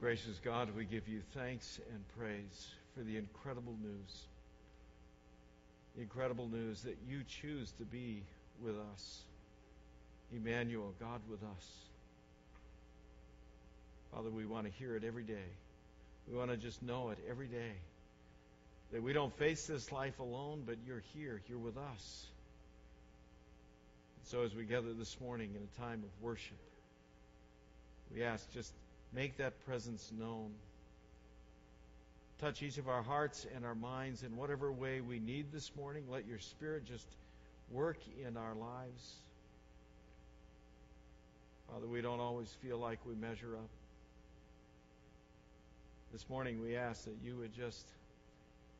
Gracious 0.00 0.38
God, 0.44 0.68
we 0.76 0.84
give 0.84 1.08
you 1.08 1.22
thanks 1.34 1.80
and 1.92 2.04
praise 2.16 2.68
for 2.94 3.02
the 3.02 3.16
incredible 3.16 3.74
news. 3.82 4.22
The 5.96 6.02
incredible 6.02 6.46
news 6.46 6.82
that 6.82 6.96
you 7.08 7.22
choose 7.24 7.72
to 7.78 7.84
be 7.84 8.22
with 8.62 8.76
us. 8.94 9.22
Emmanuel, 10.32 10.94
God 11.00 11.20
with 11.28 11.42
us. 11.42 11.66
Father, 14.14 14.30
we 14.30 14.46
want 14.46 14.66
to 14.66 14.72
hear 14.78 14.94
it 14.94 15.02
every 15.02 15.24
day. 15.24 15.50
We 16.30 16.38
want 16.38 16.52
to 16.52 16.56
just 16.56 16.80
know 16.80 17.08
it 17.08 17.18
every 17.28 17.48
day. 17.48 17.72
That 18.92 19.02
we 19.02 19.12
don't 19.12 19.36
face 19.36 19.66
this 19.66 19.90
life 19.90 20.20
alone, 20.20 20.62
but 20.64 20.76
you're 20.86 21.02
here. 21.12 21.42
You're 21.48 21.58
with 21.58 21.76
us. 21.76 22.26
So 24.26 24.42
as 24.42 24.54
we 24.54 24.62
gather 24.62 24.92
this 24.92 25.20
morning 25.20 25.50
in 25.56 25.62
a 25.62 25.88
time 25.88 26.04
of 26.04 26.24
worship, 26.24 26.56
we 28.14 28.22
ask 28.22 28.48
just 28.52 28.72
make 29.12 29.36
that 29.38 29.64
presence 29.64 30.10
known. 30.18 30.50
Touch 32.40 32.62
each 32.62 32.78
of 32.78 32.88
our 32.88 33.02
hearts 33.02 33.46
and 33.54 33.64
our 33.64 33.74
minds 33.74 34.22
in 34.22 34.36
whatever 34.36 34.70
way 34.70 35.00
we 35.00 35.18
need 35.18 35.46
this 35.52 35.72
morning. 35.76 36.04
Let 36.08 36.26
your 36.26 36.38
Spirit 36.38 36.84
just 36.84 37.08
work 37.70 37.98
in 38.24 38.36
our 38.36 38.54
lives. 38.54 39.14
Father, 41.70 41.86
we 41.86 42.00
don't 42.00 42.20
always 42.20 42.48
feel 42.62 42.78
like 42.78 42.98
we 43.04 43.14
measure 43.14 43.56
up. 43.56 43.68
This 46.12 46.28
morning 46.30 46.62
we 46.62 46.76
ask 46.76 47.04
that 47.04 47.16
you 47.22 47.36
would 47.36 47.52
just 47.52 47.86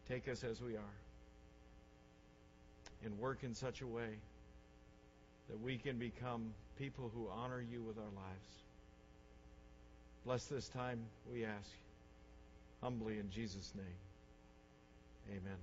take 0.08 0.28
us 0.28 0.44
as 0.44 0.62
we 0.62 0.76
are 0.76 0.96
and 3.04 3.18
work 3.18 3.42
in 3.42 3.54
such 3.54 3.82
a 3.82 3.86
way 3.86 4.18
that 5.48 5.60
we 5.60 5.76
can 5.76 5.98
become 5.98 6.52
people 6.78 7.10
who 7.14 7.28
honor 7.28 7.60
you 7.60 7.82
with 7.82 7.98
our 7.98 8.04
lives. 8.04 8.67
Bless 10.24 10.44
this 10.46 10.68
time, 10.68 11.00
we 11.32 11.44
ask, 11.44 11.70
humbly 12.82 13.18
in 13.18 13.30
Jesus' 13.30 13.72
name. 13.74 13.84
Amen. 15.30 15.58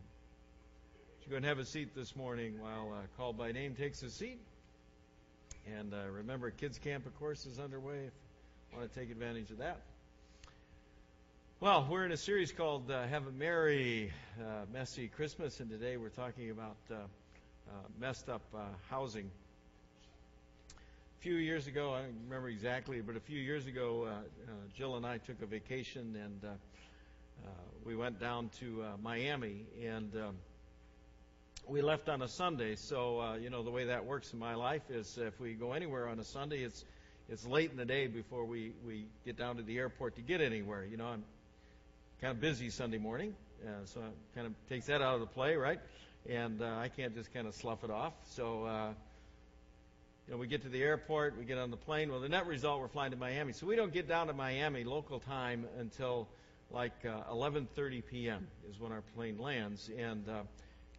You 1.23 1.31
go 1.31 1.37
and 1.37 1.45
have 1.45 1.59
a 1.59 1.65
seat 1.65 1.95
this 1.95 2.15
morning 2.15 2.59
while 2.59 2.93
uh, 2.93 3.01
called 3.17 3.37
by 3.37 3.51
name 3.51 3.75
takes 3.75 4.01
a 4.03 4.09
seat. 4.09 4.39
And 5.75 5.93
uh, 5.93 6.07
remember, 6.11 6.51
kids 6.51 6.77
camp, 6.77 7.05
of 7.05 7.17
course, 7.19 7.45
is 7.45 7.59
underway. 7.59 7.97
If 7.97 8.13
you 8.71 8.77
want 8.77 8.93
to 8.93 8.99
take 8.99 9.09
advantage 9.09 9.49
of 9.51 9.57
that. 9.57 9.81
Well, 11.59 11.87
we're 11.89 12.05
in 12.05 12.11
a 12.11 12.17
series 12.17 12.51
called 12.51 12.91
uh, 12.91 13.07
Have 13.07 13.27
a 13.27 13.31
Merry, 13.31 14.11
uh, 14.39 14.65
Messy 14.71 15.07
Christmas, 15.07 15.59
and 15.59 15.69
today 15.69 15.97
we're 15.97 16.09
talking 16.09 16.51
about 16.51 16.77
uh, 16.91 16.95
uh, 16.95 17.71
messed 17.99 18.29
up 18.29 18.43
housing. 18.89 19.31
Few 21.25 21.37
years 21.37 21.65
ago, 21.65 21.91
I 21.91 22.01
don't 22.03 22.13
remember 22.25 22.49
exactly, 22.49 23.01
but 23.01 23.15
a 23.15 23.19
few 23.19 23.39
years 23.39 23.65
ago, 23.65 24.07
Jill 24.77 24.95
and 24.95 25.07
I 25.07 25.17
took 25.17 25.41
a 25.41 25.47
vacation 25.47 26.15
and 26.23 26.39
we 27.83 27.95
went 27.95 28.19
down 28.19 28.51
to 28.59 28.85
Miami, 29.01 29.65
and 29.83 30.15
um, 30.17 30.35
we 31.67 31.81
left 31.81 32.09
on 32.09 32.21
a 32.21 32.27
Sunday. 32.27 32.75
So, 32.75 33.37
you 33.41 33.49
know, 33.49 33.63
the 33.63 33.71
way 33.71 33.85
that 33.85 34.05
works 34.05 34.33
in 34.33 34.37
my 34.37 34.53
life 34.53 34.83
is 34.91 35.17
if 35.17 35.39
we 35.39 35.53
go 35.53 35.73
anywhere 35.73 36.07
on 36.07 36.19
a 36.19 36.23
Sunday, 36.23 36.59
it's 36.59 36.85
it's 37.27 37.43
late 37.47 37.71
in 37.71 37.77
the 37.77 37.85
day 37.85 38.05
before 38.05 38.45
we, 38.45 38.73
we 38.85 39.07
get 39.25 39.35
down 39.35 39.55
to 39.55 39.63
the 39.63 39.79
airport 39.79 40.17
to 40.17 40.21
get 40.21 40.41
anywhere. 40.41 40.85
You 40.85 40.97
know, 40.97 41.07
I'm 41.07 41.23
kind 42.21 42.33
of 42.33 42.39
busy 42.39 42.69
Sunday 42.69 42.99
morning, 42.99 43.33
uh, 43.65 43.69
so 43.85 43.99
it 44.01 44.35
kind 44.35 44.45
of 44.45 44.53
takes 44.69 44.85
that 44.85 45.01
out 45.01 45.15
of 45.15 45.21
the 45.21 45.25
play, 45.25 45.55
right? 45.55 45.79
And 46.29 46.61
uh, 46.61 46.67
I 46.67 46.89
can't 46.89 47.15
just 47.15 47.33
kind 47.33 47.47
of 47.47 47.55
slough 47.55 47.83
it 47.83 47.89
off. 47.89 48.13
So, 48.25 48.65
uh, 48.65 48.93
you 50.27 50.33
know, 50.33 50.39
we 50.39 50.47
get 50.47 50.63
to 50.63 50.69
the 50.69 50.81
airport, 50.81 51.37
we 51.37 51.45
get 51.45 51.59
on 51.59 51.69
the 51.69 51.77
plane. 51.77 52.09
Well, 52.09 52.19
the 52.19 52.29
net 52.29 52.47
result, 52.47 52.81
we're 52.81 52.87
flying 52.87 53.11
to 53.11 53.17
Miami, 53.17 53.53
so 53.53 53.67
we 53.67 53.75
don't 53.75 53.93
get 53.93 54.07
down 54.07 54.27
to 54.27 54.33
Miami 54.33 54.83
local 54.83 55.19
time 55.19 55.65
until 55.79 56.27
like 56.71 57.05
uh, 57.05 57.31
11:30 57.31 58.03
p.m. 58.09 58.47
is 58.69 58.79
when 58.79 58.91
our 58.91 59.03
plane 59.15 59.37
lands. 59.37 59.91
And 59.95 60.27
uh, 60.27 60.41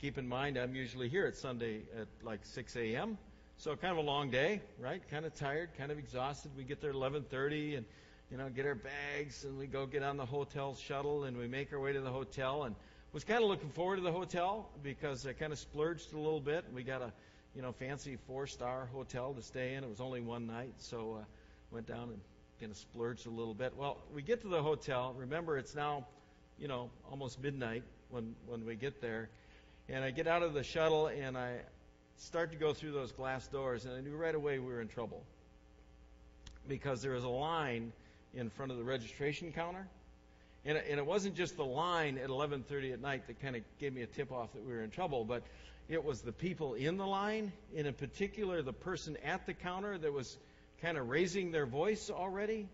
keep 0.00 0.16
in 0.16 0.28
mind, 0.28 0.56
I'm 0.56 0.76
usually 0.76 1.09
here 1.09 1.26
at 1.26 1.36
Sunday 1.36 1.82
at 2.00 2.06
like 2.22 2.41
6 2.44 2.76
a.m. 2.76 3.19
So 3.59 3.75
kind 3.75 3.92
of 3.92 3.98
a 3.98 4.06
long 4.06 4.31
day, 4.31 4.60
right? 4.78 5.03
Kind 5.10 5.25
of 5.25 5.34
tired, 5.34 5.70
kind 5.76 5.91
of 5.91 5.98
exhausted. 5.98 6.53
We 6.56 6.62
get 6.62 6.81
there 6.81 6.91
at 6.91 6.97
11:30 6.97 7.78
and 7.78 7.86
you 8.31 8.36
know, 8.36 8.48
get 8.48 8.66
our 8.66 8.75
bags 8.75 9.44
and 9.44 9.56
we 9.59 9.66
go 9.66 9.86
get 9.86 10.03
on 10.03 10.16
the 10.16 10.26
hotel 10.26 10.75
shuttle 10.75 11.25
and 11.25 11.36
we 11.36 11.47
make 11.47 11.72
our 11.72 11.81
way 11.81 11.92
to 11.92 12.00
the 12.00 12.10
hotel 12.10 12.65
and 12.65 12.75
was 13.12 13.25
kind 13.25 13.42
of 13.42 13.48
looking 13.48 13.70
forward 13.70 13.97
to 13.97 14.03
the 14.03 14.12
hotel 14.12 14.69
because 14.82 15.26
I 15.26 15.32
kind 15.32 15.53
of 15.53 15.59
splurged 15.59 16.12
a 16.12 16.19
little 16.19 16.41
bit. 16.41 16.65
And 16.66 16.75
we 16.75 16.82
got 16.82 17.03
a, 17.03 17.12
you 17.56 17.62
know, 17.62 17.72
fancy 17.72 18.19
four-star 18.27 18.87
hotel 18.93 19.33
to 19.33 19.43
stay 19.43 19.75
in. 19.75 19.83
It 19.83 19.89
was 19.89 20.00
only 20.00 20.21
one 20.21 20.47
night, 20.47 20.75
so 20.77 21.19
uh, 21.21 21.25
went 21.71 21.87
down 21.87 22.11
and 22.11 22.21
kind 22.61 22.71
of 22.71 22.77
splurged 22.77 23.27
a 23.27 23.31
little 23.31 23.55
bit. 23.55 23.72
Well, 23.75 23.97
we 24.15 24.21
get 24.21 24.43
to 24.43 24.49
the 24.49 24.62
hotel. 24.62 25.15
Remember, 25.17 25.56
it's 25.56 25.75
now, 25.75 26.06
you 26.59 26.69
know, 26.69 26.91
almost 27.11 27.43
midnight 27.43 27.83
when 28.11 28.34
when 28.47 28.66
we 28.66 28.77
get 28.77 29.00
there, 29.00 29.31
and 29.89 30.05
I 30.05 30.11
get 30.11 30.27
out 30.27 30.43
of 30.43 30.53
the 30.53 30.62
shuttle 30.62 31.06
and 31.06 31.37
I 31.37 31.56
start 32.19 32.53
to 32.53 32.59
go 32.59 32.75
through 32.75 32.93
those 32.93 33.11
glass 33.11 33.49
doors, 33.49 33.87
and 33.87 33.95
I 33.95 34.03
knew 34.03 34.16
right 34.16 34.34
away 34.34 34.59
we 34.59 34.66
were 34.66 34.83
in 34.83 34.89
trouble 34.89 35.22
because 36.69 37.00
there 37.00 37.12
was 37.12 37.25
a 37.25 37.28
line 37.28 37.91
in 38.34 38.50
front 38.50 38.71
of 38.71 38.77
the 38.77 38.84
registration 38.84 39.50
counter. 39.50 39.87
And, 40.66 40.77
and 40.77 40.99
it 40.99 41.06
wasn't 41.06 41.37
just 41.37 41.56
the 41.56 41.65
line 41.65 42.19
at 42.19 42.28
11:30 42.28 42.93
at 42.93 43.00
night 43.00 43.27
that 43.28 43.41
kind 43.41 43.56
of 43.56 43.62
gave 43.78 43.95
me 43.95 44.03
a 44.03 44.06
tip 44.06 44.31
off 44.31 44.53
that 44.53 44.62
we 44.62 44.75
were 44.75 44.83
in 44.83 44.91
trouble, 44.91 45.25
but 45.25 45.43
it 45.88 46.04
was 46.04 46.22
the 46.22 46.32
people 46.32 46.74
in 46.74 46.97
the 46.97 47.06
line, 47.06 47.52
and 47.76 47.86
in 47.86 47.94
particular 47.94 48.62
the 48.62 48.72
person 48.72 49.16
at 49.24 49.47
the 49.47 49.54
counter 49.54 49.97
that 49.97 50.12
was 50.12 50.36
kind 50.82 50.98
of 50.98 51.08
raising 51.08 51.52
their 51.52 51.66
voice 51.66 52.10
already. 52.10 52.69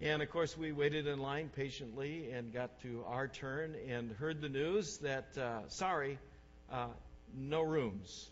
And 0.00 0.20
of 0.20 0.30
course, 0.30 0.56
we 0.56 0.72
waited 0.72 1.06
in 1.06 1.20
line 1.20 1.50
patiently 1.54 2.30
and 2.32 2.52
got 2.52 2.80
to 2.80 3.04
our 3.06 3.28
turn 3.28 3.76
and 3.88 4.10
heard 4.12 4.40
the 4.40 4.48
news 4.48 4.98
that, 4.98 5.38
uh, 5.38 5.68
sorry, 5.68 6.18
uh, 6.72 6.88
no 7.36 7.62
rooms. 7.62 8.28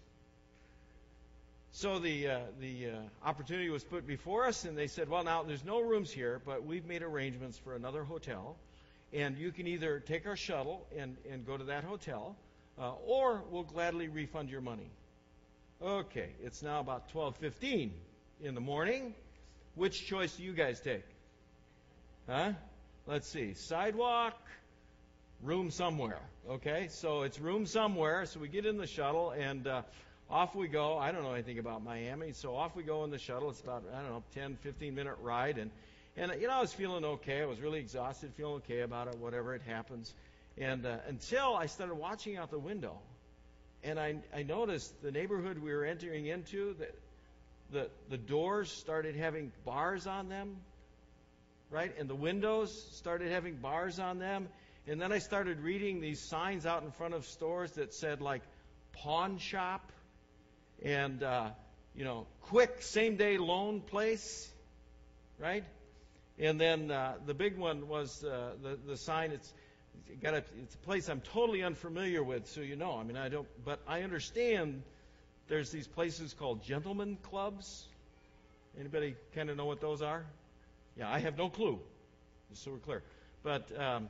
So 1.73 2.01
the 2.01 2.29
uh, 2.29 2.39
the 2.59 2.87
uh, 2.87 3.29
opportunity 3.29 3.71
was 3.71 3.85
put 3.85 4.05
before 4.05 4.47
us, 4.47 4.65
and 4.65 4.77
they 4.77 4.89
said, 4.89 5.09
"Well, 5.09 5.23
now 5.23 5.45
there's 5.45 5.65
no 5.65 5.81
rooms 5.81 6.11
here, 6.11 6.41
but 6.45 6.65
we've 6.65 6.85
made 6.85 7.03
arrangements 7.03 7.59
for 7.59 7.77
another 7.77 8.03
hotel, 8.03 8.57
and 9.13 9.39
you 9.39 9.53
can 9.53 9.69
either 9.69 10.01
take 10.01 10.27
our 10.27 10.35
shuttle 10.35 10.85
and 10.99 11.17
and 11.31 11.47
go 11.47 11.57
to 11.57 11.65
that 11.65 11.85
hotel, 11.85 12.35
uh, 12.79 12.93
or 13.07 13.43
we'll 13.51 13.63
gladly 13.63 14.09
refund 14.09 14.51
your 14.51 14.61
money." 14.61 14.91
Okay, 15.83 16.31
it's 16.43 16.63
now 16.63 16.81
about 16.81 17.09
12:15 17.13 17.91
in 18.43 18.55
the 18.55 18.61
morning. 18.61 19.15
Which 19.75 20.07
choice 20.07 20.37
do 20.37 20.43
you 20.43 20.53
guys 20.53 20.81
take? 20.81 21.05
Huh? 22.27 22.53
Let's 23.07 23.29
see. 23.29 23.55
Sidewalk, 23.55 24.37
room 25.43 25.71
somewhere. 25.71 26.21
Okay, 26.49 26.89
so 26.91 27.23
it's 27.23 27.39
room 27.41 27.67
somewhere. 27.67 28.27
So 28.27 28.41
we 28.41 28.49
get 28.49 28.67
in 28.67 28.77
the 28.77 28.87
shuttle 28.87 29.31
and. 29.31 29.67
Uh, 29.67 29.83
off 30.31 30.55
we 30.55 30.69
go. 30.69 30.97
I 30.97 31.11
don't 31.11 31.25
know 31.25 31.33
anything 31.33 31.59
about 31.59 31.83
Miami, 31.83 32.33
so 32.33 32.55
off 32.55 32.77
we 32.77 32.83
go 32.83 33.05
in 33.05 33.11
the 33.11 33.19
shuttle. 33.19 33.51
It's 33.51 33.61
about 33.61 33.83
I 33.93 34.01
don't 34.01 34.11
know 34.11 34.23
10, 34.35 34.59
15 34.63 34.95
minute 34.95 35.17
ride, 35.21 35.59
and 35.59 35.71
and 36.17 36.33
you 36.41 36.47
know 36.47 36.55
I 36.55 36.61
was 36.61 36.73
feeling 36.73 37.05
okay. 37.05 37.43
I 37.43 37.47
was 37.47 37.61
really 37.61 37.81
exhausted, 37.81 38.33
feeling 38.37 38.57
okay 38.57 38.81
about 38.81 39.09
it. 39.09 39.19
Whatever 39.19 39.55
it 39.55 39.63
happens, 39.67 40.15
and 40.61 40.85
uh, 40.85 40.99
until 41.09 41.57
I 41.57 41.67
started 41.67 41.95
watching 41.95 42.37
out 42.37 42.51
the 42.51 42.59
window, 42.59 42.99
and 43.83 43.99
I 43.99 44.17
I 44.35 44.43
noticed 44.43 45.03
the 45.03 45.11
neighborhood 45.11 45.59
we 45.59 45.73
were 45.73 45.85
entering 45.85 46.27
into 46.27 46.75
that 46.79 46.95
the 47.73 47.91
the 48.11 48.19
doors 48.19 48.71
started 48.71 49.17
having 49.17 49.51
bars 49.65 50.07
on 50.07 50.29
them, 50.29 50.59
right, 51.71 51.93
and 51.99 52.09
the 52.09 52.15
windows 52.15 52.71
started 52.93 53.33
having 53.33 53.57
bars 53.57 53.99
on 53.99 54.19
them, 54.19 54.49
and 54.87 55.01
then 55.01 55.13
I 55.13 55.19
started 55.19 55.61
reading 55.61 56.01
these 56.01 56.21
signs 56.21 56.67
out 56.67 56.83
in 56.83 56.91
front 56.93 57.15
of 57.15 57.25
stores 57.25 57.73
that 57.73 57.95
said 57.95 58.21
like 58.21 58.43
pawn 58.93 59.39
shop 59.39 59.91
and 60.83 61.23
uh, 61.23 61.51
you 61.95 62.05
know, 62.05 62.27
quick 62.43 62.83
same 62.83 63.17
day 63.17 63.39
loan 63.39 63.81
place, 63.81 64.49
right? 65.39 65.65
And 66.39 66.61
then 66.61 66.91
uh, 66.91 67.15
the 67.27 67.35
big 67.35 67.57
one 67.57 67.89
was 67.89 68.23
uh, 68.23 68.53
the 68.63 68.79
the 68.87 68.97
sign. 68.99 69.33
It's 69.33 69.53
got 70.23 70.35
a, 70.35 70.45
it's 70.63 70.75
a 70.75 70.79
place 70.79 71.09
I'm 71.09 71.21
totally 71.21 71.63
unfamiliar 71.63 72.23
with, 72.23 72.49
so 72.49 72.61
you 72.61 72.77
know. 72.77 72.97
I 72.99 73.05
mean, 73.05 73.17
I 73.17 73.29
don't, 73.29 73.49
but 73.65 73.81
I 73.87 74.03
understand. 74.03 74.83
There's 75.49 75.71
these 75.71 75.89
places 75.89 76.35
called 76.35 76.63
gentlemen 76.63 77.19
clubs. 77.23 77.87
Anybody 78.79 79.17
kind 79.35 79.51
of 79.51 79.57
know 79.57 79.67
what 79.67 79.81
those 79.81 80.03
are? 80.03 80.25
Yeah, 80.97 81.11
I 81.11 81.19
have 81.19 81.37
no 81.37 81.49
clue. 81.49 81.81
Just 82.51 82.65
so 82.65 82.73
we're 82.73 82.79
clear, 82.79 83.03
but. 83.43 83.71
Um, 83.79 84.09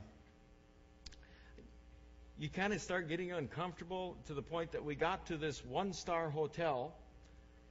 you 2.41 2.49
kind 2.49 2.73
of 2.73 2.81
start 2.81 3.07
getting 3.07 3.33
uncomfortable 3.33 4.17
to 4.27 4.33
the 4.33 4.41
point 4.41 4.73
that 4.73 4.83
we 4.83 4.95
got 4.95 5.27
to 5.27 5.37
this 5.37 5.63
one 5.63 5.93
star 5.93 6.31
hotel. 6.31 6.95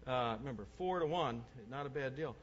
Uh, 0.06 0.36
remember, 0.40 0.68
four 0.78 1.00
to 1.00 1.08
one, 1.08 1.42
not 1.72 1.88
a 1.88 1.90
bad 1.90 2.16
deal. 2.16 2.36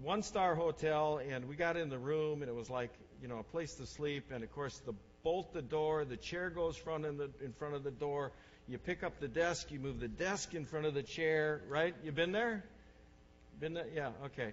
One 0.00 0.22
star 0.22 0.54
hotel, 0.54 1.20
and 1.28 1.48
we 1.48 1.56
got 1.56 1.76
in 1.76 1.88
the 1.88 1.98
room, 1.98 2.42
and 2.42 2.48
it 2.48 2.54
was 2.54 2.70
like, 2.70 2.92
you 3.24 3.30
know, 3.30 3.38
a 3.38 3.42
place 3.42 3.72
to 3.76 3.86
sleep. 3.86 4.30
And 4.30 4.44
of 4.44 4.52
course, 4.52 4.78
the 4.84 4.92
bolt 5.22 5.54
the 5.54 5.62
door, 5.62 6.04
the 6.04 6.18
chair 6.18 6.50
goes 6.50 6.76
front 6.76 7.06
in, 7.06 7.16
the, 7.16 7.30
in 7.42 7.54
front 7.54 7.74
of 7.74 7.82
the 7.82 7.90
door. 7.90 8.32
You 8.68 8.76
pick 8.76 9.02
up 9.02 9.18
the 9.18 9.28
desk, 9.28 9.72
you 9.72 9.78
move 9.78 9.98
the 9.98 10.08
desk 10.08 10.52
in 10.52 10.66
front 10.66 10.84
of 10.84 10.92
the 10.92 11.02
chair, 11.02 11.62
right? 11.70 11.94
You 12.04 12.12
been 12.12 12.32
there? 12.32 12.62
Been 13.60 13.72
there? 13.72 13.86
Yeah, 13.94 14.10
okay. 14.26 14.52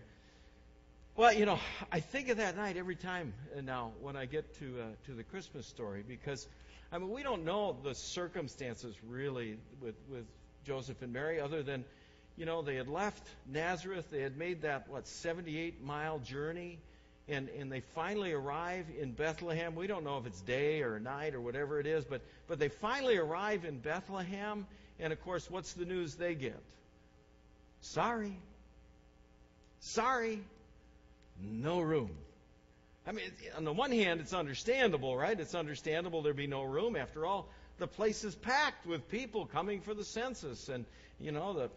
Well, 1.17 1.33
you 1.33 1.45
know, 1.45 1.59
I 1.91 1.99
think 1.99 2.29
of 2.29 2.37
that 2.37 2.55
night 2.55 2.77
every 2.77 2.95
time 2.95 3.33
now 3.61 3.91
when 3.99 4.15
I 4.15 4.25
get 4.25 4.57
to 4.59 4.79
uh, 4.79 4.85
to 5.07 5.15
the 5.15 5.23
Christmas 5.23 5.67
story 5.67 6.05
because 6.07 6.47
I 6.93 6.97
mean 6.97 7.09
we 7.11 7.23
don't 7.23 7.43
know 7.43 7.75
the 7.83 7.93
circumstances 7.93 8.95
really 9.09 9.57
with 9.81 9.95
with 10.09 10.23
Joseph 10.65 11.01
and 11.01 11.11
Mary 11.11 11.41
other 11.41 11.61
than 11.61 11.83
you 12.37 12.45
know 12.45 12.61
they 12.61 12.75
had 12.75 12.87
left 12.87 13.27
Nazareth 13.51 14.05
they 14.09 14.21
had 14.21 14.37
made 14.37 14.61
that 14.61 14.87
what 14.87 15.05
78 15.05 15.83
mile 15.83 16.19
journey 16.19 16.79
and 17.27 17.49
and 17.49 17.71
they 17.71 17.81
finally 17.95 18.31
arrive 18.33 18.85
in 18.99 19.11
Bethlehem 19.11 19.75
we 19.75 19.87
don't 19.87 20.03
know 20.03 20.17
if 20.17 20.25
it's 20.25 20.41
day 20.41 20.81
or 20.81 20.99
night 20.99 21.35
or 21.35 21.41
whatever 21.41 21.79
it 21.79 21.85
is 21.85 22.05
but 22.05 22.21
but 22.47 22.59
they 22.59 22.69
finally 22.69 23.17
arrive 23.17 23.65
in 23.65 23.77
Bethlehem 23.79 24.65
and 24.99 25.13
of 25.13 25.21
course 25.23 25.49
what's 25.49 25.73
the 25.73 25.85
news 25.85 26.15
they 26.15 26.35
get 26.35 26.61
sorry 27.81 28.37
sorry 29.79 30.41
no 31.41 31.81
room. 31.81 32.11
I 33.07 33.11
mean, 33.11 33.25
on 33.57 33.63
the 33.63 33.73
one 33.73 33.91
hand, 33.91 34.19
it's 34.21 34.33
understandable, 34.33 35.17
right? 35.17 35.39
It's 35.39 35.55
understandable 35.55 36.21
there'd 36.21 36.35
be 36.35 36.47
no 36.47 36.63
room. 36.63 36.95
After 36.95 37.25
all, 37.25 37.47
the 37.79 37.87
place 37.87 38.23
is 38.23 38.35
packed 38.35 38.85
with 38.85 39.09
people 39.09 39.47
coming 39.47 39.81
for 39.81 39.93
the 39.93 40.03
census, 40.03 40.69
and 40.69 40.85
you 41.19 41.31
know 41.31 41.53
the 41.53 41.69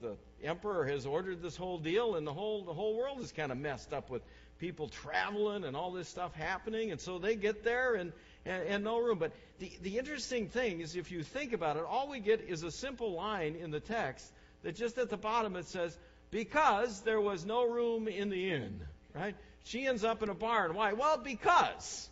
the 0.00 0.16
emperor 0.42 0.84
has 0.84 1.06
ordered 1.06 1.40
this 1.40 1.56
whole 1.56 1.78
deal, 1.78 2.16
and 2.16 2.26
the 2.26 2.32
whole 2.32 2.64
the 2.64 2.72
whole 2.72 2.96
world 2.96 3.20
is 3.20 3.30
kind 3.30 3.52
of 3.52 3.58
messed 3.58 3.92
up 3.92 4.10
with 4.10 4.22
people 4.58 4.88
traveling 4.88 5.64
and 5.64 5.76
all 5.76 5.92
this 5.92 6.08
stuff 6.08 6.34
happening, 6.34 6.90
and 6.90 7.00
so 7.00 7.18
they 7.18 7.36
get 7.36 7.64
there 7.64 7.94
and, 7.94 8.12
and 8.44 8.62
and 8.64 8.84
no 8.84 8.98
room. 8.98 9.18
But 9.18 9.32
the 9.58 9.70
the 9.82 9.98
interesting 9.98 10.48
thing 10.48 10.80
is, 10.80 10.96
if 10.96 11.10
you 11.10 11.22
think 11.22 11.52
about 11.52 11.76
it, 11.76 11.84
all 11.84 12.08
we 12.08 12.20
get 12.20 12.40
is 12.40 12.62
a 12.62 12.70
simple 12.70 13.12
line 13.12 13.56
in 13.56 13.70
the 13.70 13.80
text 13.80 14.30
that 14.62 14.76
just 14.76 14.98
at 14.98 15.10
the 15.10 15.16
bottom 15.16 15.56
it 15.56 15.66
says, 15.66 15.96
"Because 16.30 17.00
there 17.02 17.20
was 17.20 17.44
no 17.44 17.64
room 17.68 18.08
in 18.08 18.30
the 18.30 18.50
inn." 18.50 18.80
right? 19.14 19.34
She 19.64 19.86
ends 19.86 20.04
up 20.04 20.22
in 20.22 20.28
a 20.28 20.34
barn. 20.34 20.74
Why? 20.74 20.92
Well, 20.92 21.18
because 21.18 22.08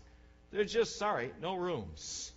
they're 0.53 0.65
just, 0.65 0.99
sorry, 0.99 1.33
no 1.43 1.57
rooms. 1.57 2.33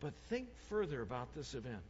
But 0.00 0.12
think 0.28 0.48
further 0.68 1.02
about 1.02 1.34
this 1.34 1.54
event. 1.54 1.82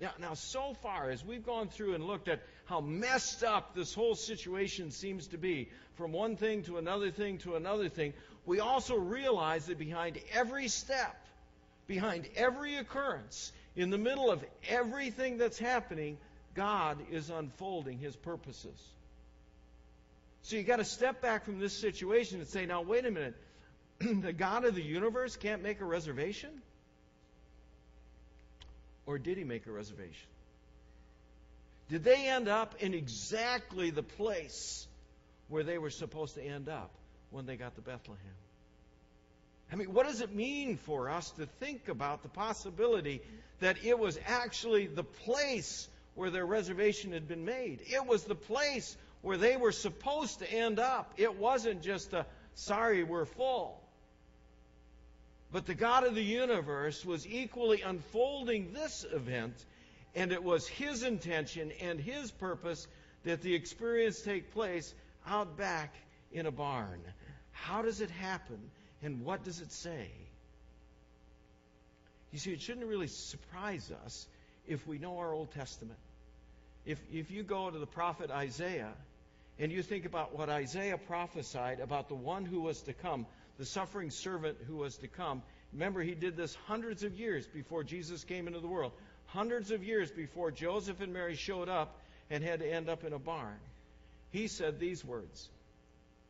Now, 0.00 0.12
now, 0.20 0.34
so 0.34 0.74
far 0.74 1.10
as 1.10 1.24
we've 1.24 1.44
gone 1.44 1.68
through 1.68 1.94
and 1.94 2.04
looked 2.04 2.28
at 2.28 2.40
how 2.66 2.80
messed 2.80 3.42
up 3.42 3.74
this 3.74 3.94
whole 3.94 4.14
situation 4.14 4.92
seems 4.92 5.26
to 5.28 5.38
be, 5.38 5.70
from 5.96 6.12
one 6.12 6.36
thing 6.36 6.62
to 6.64 6.78
another 6.78 7.10
thing 7.10 7.38
to 7.38 7.56
another 7.56 7.88
thing, 7.88 8.12
we 8.46 8.60
also 8.60 8.96
realize 8.96 9.66
that 9.66 9.78
behind 9.78 10.18
every 10.32 10.68
step, 10.68 11.16
behind 11.88 12.28
every 12.36 12.76
occurrence, 12.76 13.52
in 13.74 13.90
the 13.90 13.98
middle 13.98 14.30
of 14.30 14.44
everything 14.68 15.36
that's 15.36 15.58
happening, 15.58 16.16
God 16.54 16.98
is 17.10 17.30
unfolding 17.30 17.98
His 17.98 18.14
purposes. 18.14 18.80
So 20.42 20.56
you've 20.56 20.66
got 20.66 20.76
to 20.76 20.84
step 20.84 21.20
back 21.20 21.44
from 21.44 21.58
this 21.58 21.72
situation 21.72 22.38
and 22.38 22.48
say, 22.48 22.66
now, 22.66 22.82
wait 22.82 23.04
a 23.04 23.10
minute. 23.10 23.34
the 23.98 24.32
God 24.32 24.64
of 24.64 24.76
the 24.76 24.82
universe 24.82 25.36
can't 25.36 25.62
make 25.62 25.80
a 25.80 25.84
reservation? 25.84 26.50
Or 29.08 29.16
did 29.16 29.38
he 29.38 29.44
make 29.44 29.66
a 29.66 29.72
reservation? 29.72 30.28
Did 31.88 32.04
they 32.04 32.28
end 32.28 32.46
up 32.46 32.74
in 32.80 32.92
exactly 32.92 33.88
the 33.88 34.02
place 34.02 34.86
where 35.48 35.62
they 35.62 35.78
were 35.78 35.88
supposed 35.88 36.34
to 36.34 36.42
end 36.42 36.68
up 36.68 36.90
when 37.30 37.46
they 37.46 37.56
got 37.56 37.74
to 37.76 37.80
Bethlehem? 37.80 38.20
I 39.72 39.76
mean, 39.76 39.94
what 39.94 40.06
does 40.06 40.20
it 40.20 40.34
mean 40.34 40.76
for 40.76 41.08
us 41.08 41.30
to 41.38 41.46
think 41.58 41.88
about 41.88 42.22
the 42.22 42.28
possibility 42.28 43.22
that 43.60 43.82
it 43.82 43.98
was 43.98 44.18
actually 44.26 44.88
the 44.88 45.04
place 45.04 45.88
where 46.14 46.28
their 46.28 46.44
reservation 46.44 47.12
had 47.12 47.26
been 47.26 47.46
made? 47.46 47.80
It 47.86 48.04
was 48.04 48.24
the 48.24 48.34
place 48.34 48.94
where 49.22 49.38
they 49.38 49.56
were 49.56 49.72
supposed 49.72 50.40
to 50.40 50.52
end 50.52 50.78
up. 50.78 51.14
It 51.16 51.38
wasn't 51.38 51.80
just 51.80 52.12
a, 52.12 52.26
sorry, 52.56 53.04
we're 53.04 53.24
full. 53.24 53.80
But 55.50 55.66
the 55.66 55.74
God 55.74 56.04
of 56.04 56.14
the 56.14 56.22
universe 56.22 57.04
was 57.04 57.26
equally 57.26 57.80
unfolding 57.80 58.72
this 58.72 59.04
event, 59.10 59.54
and 60.14 60.32
it 60.32 60.44
was 60.44 60.66
His 60.66 61.02
intention 61.02 61.72
and 61.80 61.98
His 61.98 62.30
purpose 62.30 62.86
that 63.24 63.40
the 63.42 63.54
experience 63.54 64.20
take 64.20 64.52
place 64.52 64.94
out 65.26 65.56
back 65.56 65.94
in 66.32 66.46
a 66.46 66.50
barn. 66.50 67.00
How 67.52 67.82
does 67.82 68.00
it 68.00 68.10
happen, 68.10 68.58
and 69.02 69.24
what 69.24 69.42
does 69.44 69.60
it 69.60 69.72
say? 69.72 70.10
You 72.30 72.38
see, 72.38 72.52
it 72.52 72.60
shouldn't 72.60 72.86
really 72.86 73.06
surprise 73.06 73.90
us 74.04 74.26
if 74.66 74.86
we 74.86 74.98
know 74.98 75.18
our 75.18 75.32
Old 75.32 75.50
Testament. 75.52 75.98
If, 76.84 76.98
if 77.12 77.30
you 77.30 77.42
go 77.42 77.70
to 77.70 77.78
the 77.78 77.86
prophet 77.86 78.30
Isaiah, 78.30 78.92
and 79.58 79.72
you 79.72 79.82
think 79.82 80.04
about 80.04 80.36
what 80.36 80.48
Isaiah 80.48 80.98
prophesied 80.98 81.80
about 81.80 82.08
the 82.08 82.14
one 82.14 82.44
who 82.44 82.60
was 82.60 82.82
to 82.82 82.92
come, 82.92 83.26
the 83.58 83.66
suffering 83.66 84.10
servant 84.10 84.56
who 84.66 84.76
was 84.76 84.96
to 84.98 85.08
come. 85.08 85.42
Remember, 85.72 86.00
he 86.00 86.14
did 86.14 86.36
this 86.36 86.54
hundreds 86.66 87.02
of 87.02 87.18
years 87.18 87.46
before 87.46 87.84
Jesus 87.84 88.24
came 88.24 88.46
into 88.46 88.60
the 88.60 88.68
world, 88.68 88.92
hundreds 89.26 89.70
of 89.70 89.84
years 89.84 90.10
before 90.10 90.50
Joseph 90.50 91.00
and 91.00 91.12
Mary 91.12 91.34
showed 91.34 91.68
up 91.68 92.00
and 92.30 92.42
had 92.42 92.60
to 92.60 92.72
end 92.72 92.88
up 92.88 93.04
in 93.04 93.12
a 93.12 93.18
barn. 93.18 93.58
He 94.30 94.48
said 94.48 94.78
these 94.78 95.04
words 95.04 95.48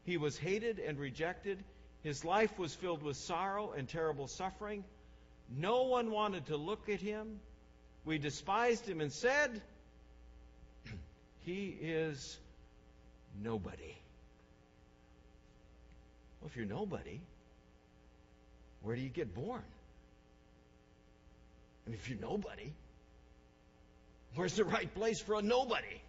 He 0.05 0.17
was 0.17 0.37
hated 0.37 0.79
and 0.79 0.99
rejected. 0.99 1.63
His 2.03 2.25
life 2.25 2.59
was 2.59 2.75
filled 2.75 3.03
with 3.03 3.17
sorrow 3.17 3.73
and 3.77 3.89
terrible 3.89 4.29
suffering. 4.29 4.85
No 5.57 5.85
one 5.85 6.11
wanted 6.11 6.47
to 6.47 6.57
look 6.57 6.89
at 6.89 7.01
him. 7.01 7.41
We 8.05 8.19
despised 8.19 8.87
him 8.87 9.01
and 9.01 9.13
said, 9.13 9.61
He 11.45 11.77
is 11.81 12.39
nobody. 13.43 13.95
Well, 16.41 16.49
if 16.49 16.57
you're 16.57 16.67
nobody, 16.67 17.21
where 18.83 18.97
do 18.97 19.03
you 19.03 19.09
get 19.09 19.35
born? 19.35 19.63
Mean, 21.87 21.95
if 21.95 22.09
you're 22.09 22.21
nobody, 22.21 22.73
where's 24.35 24.55
the 24.55 24.65
right 24.65 24.93
place 24.95 25.21
for 25.21 25.37
a 25.37 25.43
nobody 25.43 26.03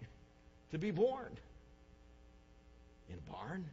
to 0.72 0.78
be 0.78 0.92
born? 0.92 1.32
In 3.10 3.16
a 3.16 3.32
barn? 3.32 3.66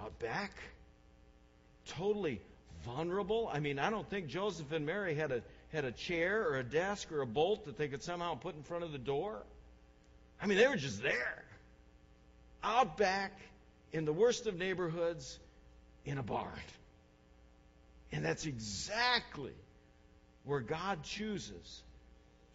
Out 0.00 0.18
back? 0.18 0.52
Totally 1.88 2.40
vulnerable? 2.84 3.50
I 3.52 3.60
mean, 3.60 3.78
I 3.78 3.90
don't 3.90 4.08
think 4.08 4.28
Joseph 4.28 4.72
and 4.72 4.86
Mary 4.86 5.14
had 5.14 5.30
a 5.30 5.42
had 5.72 5.84
a 5.84 5.92
chair 5.92 6.48
or 6.48 6.56
a 6.56 6.64
desk 6.64 7.12
or 7.12 7.20
a 7.20 7.26
bolt 7.26 7.66
that 7.66 7.76
they 7.76 7.88
could 7.88 8.02
somehow 8.02 8.34
put 8.34 8.56
in 8.56 8.62
front 8.62 8.84
of 8.84 8.92
the 8.92 8.98
door. 8.98 9.42
I 10.40 10.46
mean, 10.46 10.56
they 10.56 10.66
were 10.66 10.76
just 10.76 11.02
there 11.02 11.44
out 12.62 12.96
back 12.96 13.32
in 13.92 14.04
the 14.04 14.12
worst 14.12 14.46
of 14.46 14.56
neighborhoods 14.56 15.38
in 16.04 16.18
a 16.18 16.22
barn. 16.22 16.52
And 18.12 18.24
that's 18.24 18.46
exactly 18.46 19.54
where 20.44 20.60
God 20.60 21.02
chooses 21.02 21.82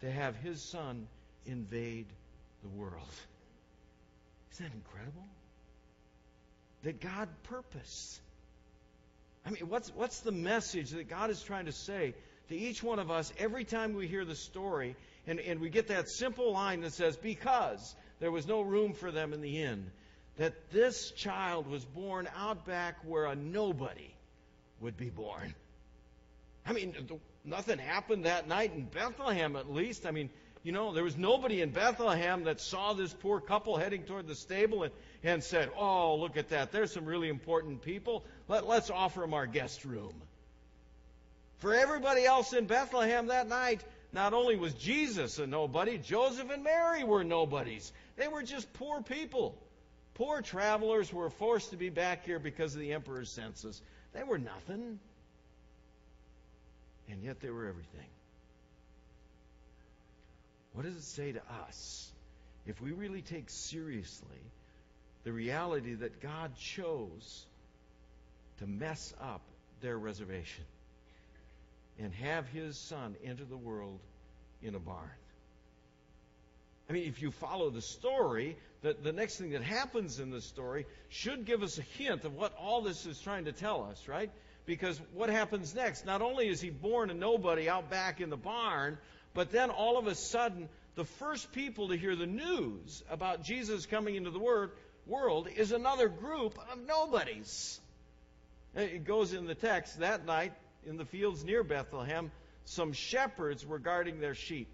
to 0.00 0.10
have 0.10 0.36
his 0.36 0.62
son 0.62 1.06
invade 1.46 2.06
the 2.62 2.68
world. 2.68 3.08
Isn't 4.52 4.66
that 4.66 4.74
incredible? 4.74 5.26
That 6.82 7.00
God 7.00 7.28
purpose. 7.44 8.20
I 9.46 9.50
mean, 9.50 9.68
what's, 9.68 9.90
what's 9.94 10.20
the 10.20 10.32
message 10.32 10.90
that 10.90 11.08
God 11.08 11.30
is 11.30 11.42
trying 11.42 11.66
to 11.66 11.72
say 11.72 12.14
to 12.48 12.56
each 12.56 12.82
one 12.82 12.98
of 12.98 13.10
us 13.10 13.32
every 13.38 13.64
time 13.64 13.94
we 13.94 14.06
hear 14.06 14.24
the 14.24 14.34
story 14.34 14.96
and, 15.26 15.40
and 15.40 15.60
we 15.60 15.70
get 15.70 15.88
that 15.88 16.08
simple 16.08 16.52
line 16.52 16.80
that 16.82 16.92
says, 16.92 17.16
Because 17.16 17.94
there 18.20 18.30
was 18.30 18.46
no 18.46 18.60
room 18.60 18.92
for 18.92 19.10
them 19.10 19.32
in 19.32 19.40
the 19.40 19.62
inn, 19.62 19.90
that 20.36 20.70
this 20.72 21.10
child 21.12 21.68
was 21.68 21.84
born 21.84 22.28
out 22.36 22.66
back 22.66 22.96
where 23.04 23.26
a 23.26 23.36
nobody 23.36 24.14
would 24.80 24.96
be 24.96 25.10
born. 25.10 25.54
I 26.66 26.72
mean, 26.72 26.94
nothing 27.44 27.78
happened 27.78 28.24
that 28.24 28.48
night 28.48 28.72
in 28.74 28.84
Bethlehem, 28.84 29.56
at 29.56 29.70
least. 29.70 30.06
I 30.06 30.10
mean, 30.10 30.30
you 30.62 30.72
know, 30.72 30.92
there 30.92 31.04
was 31.04 31.16
nobody 31.16 31.60
in 31.60 31.70
Bethlehem 31.70 32.44
that 32.44 32.60
saw 32.60 32.94
this 32.94 33.12
poor 33.12 33.38
couple 33.38 33.76
heading 33.76 34.02
toward 34.04 34.26
the 34.26 34.34
stable 34.34 34.82
and, 34.82 34.92
and 35.22 35.44
said, 35.44 35.70
Oh, 35.76 36.16
look 36.16 36.36
at 36.36 36.48
that. 36.48 36.72
There's 36.72 36.90
some 36.90 37.04
really 37.04 37.28
important 37.28 37.82
people. 37.82 38.24
Let, 38.48 38.66
let's 38.66 38.90
offer 38.90 39.20
them 39.20 39.34
our 39.34 39.46
guest 39.46 39.84
room. 39.84 40.14
For 41.58 41.74
everybody 41.74 42.24
else 42.24 42.52
in 42.52 42.66
Bethlehem 42.66 43.26
that 43.26 43.48
night, 43.48 43.84
not 44.12 44.32
only 44.32 44.56
was 44.56 44.72
Jesus 44.74 45.38
a 45.38 45.46
nobody, 45.46 45.98
Joseph 45.98 46.50
and 46.50 46.64
Mary 46.64 47.04
were 47.04 47.24
nobodies. 47.24 47.92
They 48.16 48.28
were 48.28 48.42
just 48.42 48.72
poor 48.72 49.02
people. 49.02 49.58
Poor 50.14 50.42
travelers 50.42 51.12
were 51.12 51.28
forced 51.28 51.70
to 51.70 51.76
be 51.76 51.90
back 51.90 52.24
here 52.24 52.38
because 52.38 52.74
of 52.74 52.80
the 52.80 52.92
emperor's 52.92 53.30
census. 53.30 53.82
They 54.12 54.22
were 54.22 54.38
nothing. 54.38 55.00
And 57.10 57.22
yet 57.22 57.40
they 57.40 57.50
were 57.50 57.66
everything. 57.66 58.06
What 60.72 60.84
does 60.84 60.96
it 60.96 61.02
say 61.02 61.32
to 61.32 61.42
us 61.68 62.10
if 62.66 62.80
we 62.80 62.92
really 62.92 63.22
take 63.22 63.50
seriously 63.50 64.40
the 65.24 65.32
reality 65.32 65.94
that 65.94 66.20
God 66.20 66.56
chose 66.56 67.46
to 68.58 68.66
mess 68.66 69.14
up 69.20 69.42
their 69.80 69.98
reservation 69.98 70.64
and 71.98 72.12
have 72.14 72.48
his 72.48 72.76
son 72.76 73.16
enter 73.24 73.44
the 73.44 73.56
world 73.56 74.00
in 74.62 74.74
a 74.74 74.80
barn? 74.80 75.10
I 76.88 76.92
mean, 76.92 77.08
if 77.08 77.22
you 77.22 77.30
follow 77.30 77.70
the 77.70 77.80
story, 77.80 78.56
the, 78.82 78.94
the 79.02 79.12
next 79.12 79.38
thing 79.38 79.50
that 79.50 79.62
happens 79.62 80.20
in 80.20 80.30
the 80.30 80.40
story 80.40 80.86
should 81.08 81.46
give 81.46 81.62
us 81.62 81.78
a 81.78 81.82
hint 81.82 82.24
of 82.24 82.34
what 82.34 82.54
all 82.58 82.82
this 82.82 83.06
is 83.06 83.18
trying 83.20 83.46
to 83.46 83.52
tell 83.52 83.84
us, 83.90 84.06
right? 84.06 84.30
Because 84.66 85.00
what 85.14 85.30
happens 85.30 85.74
next? 85.74 86.04
Not 86.04 86.20
only 86.20 86.48
is 86.48 86.60
he 86.60 86.70
born 86.70 87.10
a 87.10 87.14
nobody 87.14 87.68
out 87.68 87.90
back 87.90 88.20
in 88.20 88.30
the 88.30 88.36
barn, 88.36 88.98
but 89.32 89.50
then 89.50 89.70
all 89.70 89.98
of 89.98 90.06
a 90.06 90.14
sudden, 90.14 90.68
the 90.94 91.04
first 91.04 91.52
people 91.52 91.88
to 91.88 91.96
hear 91.96 92.16
the 92.16 92.26
news 92.26 93.02
about 93.10 93.42
Jesus 93.42 93.86
coming 93.86 94.14
into 94.14 94.30
the 94.30 94.38
word, 94.38 94.70
world 95.06 95.48
is 95.54 95.72
another 95.72 96.08
group 96.08 96.58
of 96.70 96.78
nobodies. 96.86 97.80
It 98.74 99.04
goes 99.04 99.32
in 99.32 99.46
the 99.46 99.54
text 99.54 100.00
that 100.00 100.26
night 100.26 100.52
in 100.86 100.96
the 100.96 101.04
fields 101.04 101.44
near 101.44 101.64
Bethlehem, 101.64 102.30
some 102.64 102.92
shepherds 102.92 103.64
were 103.64 103.78
guarding 103.78 104.20
their 104.20 104.34
sheep. 104.34 104.68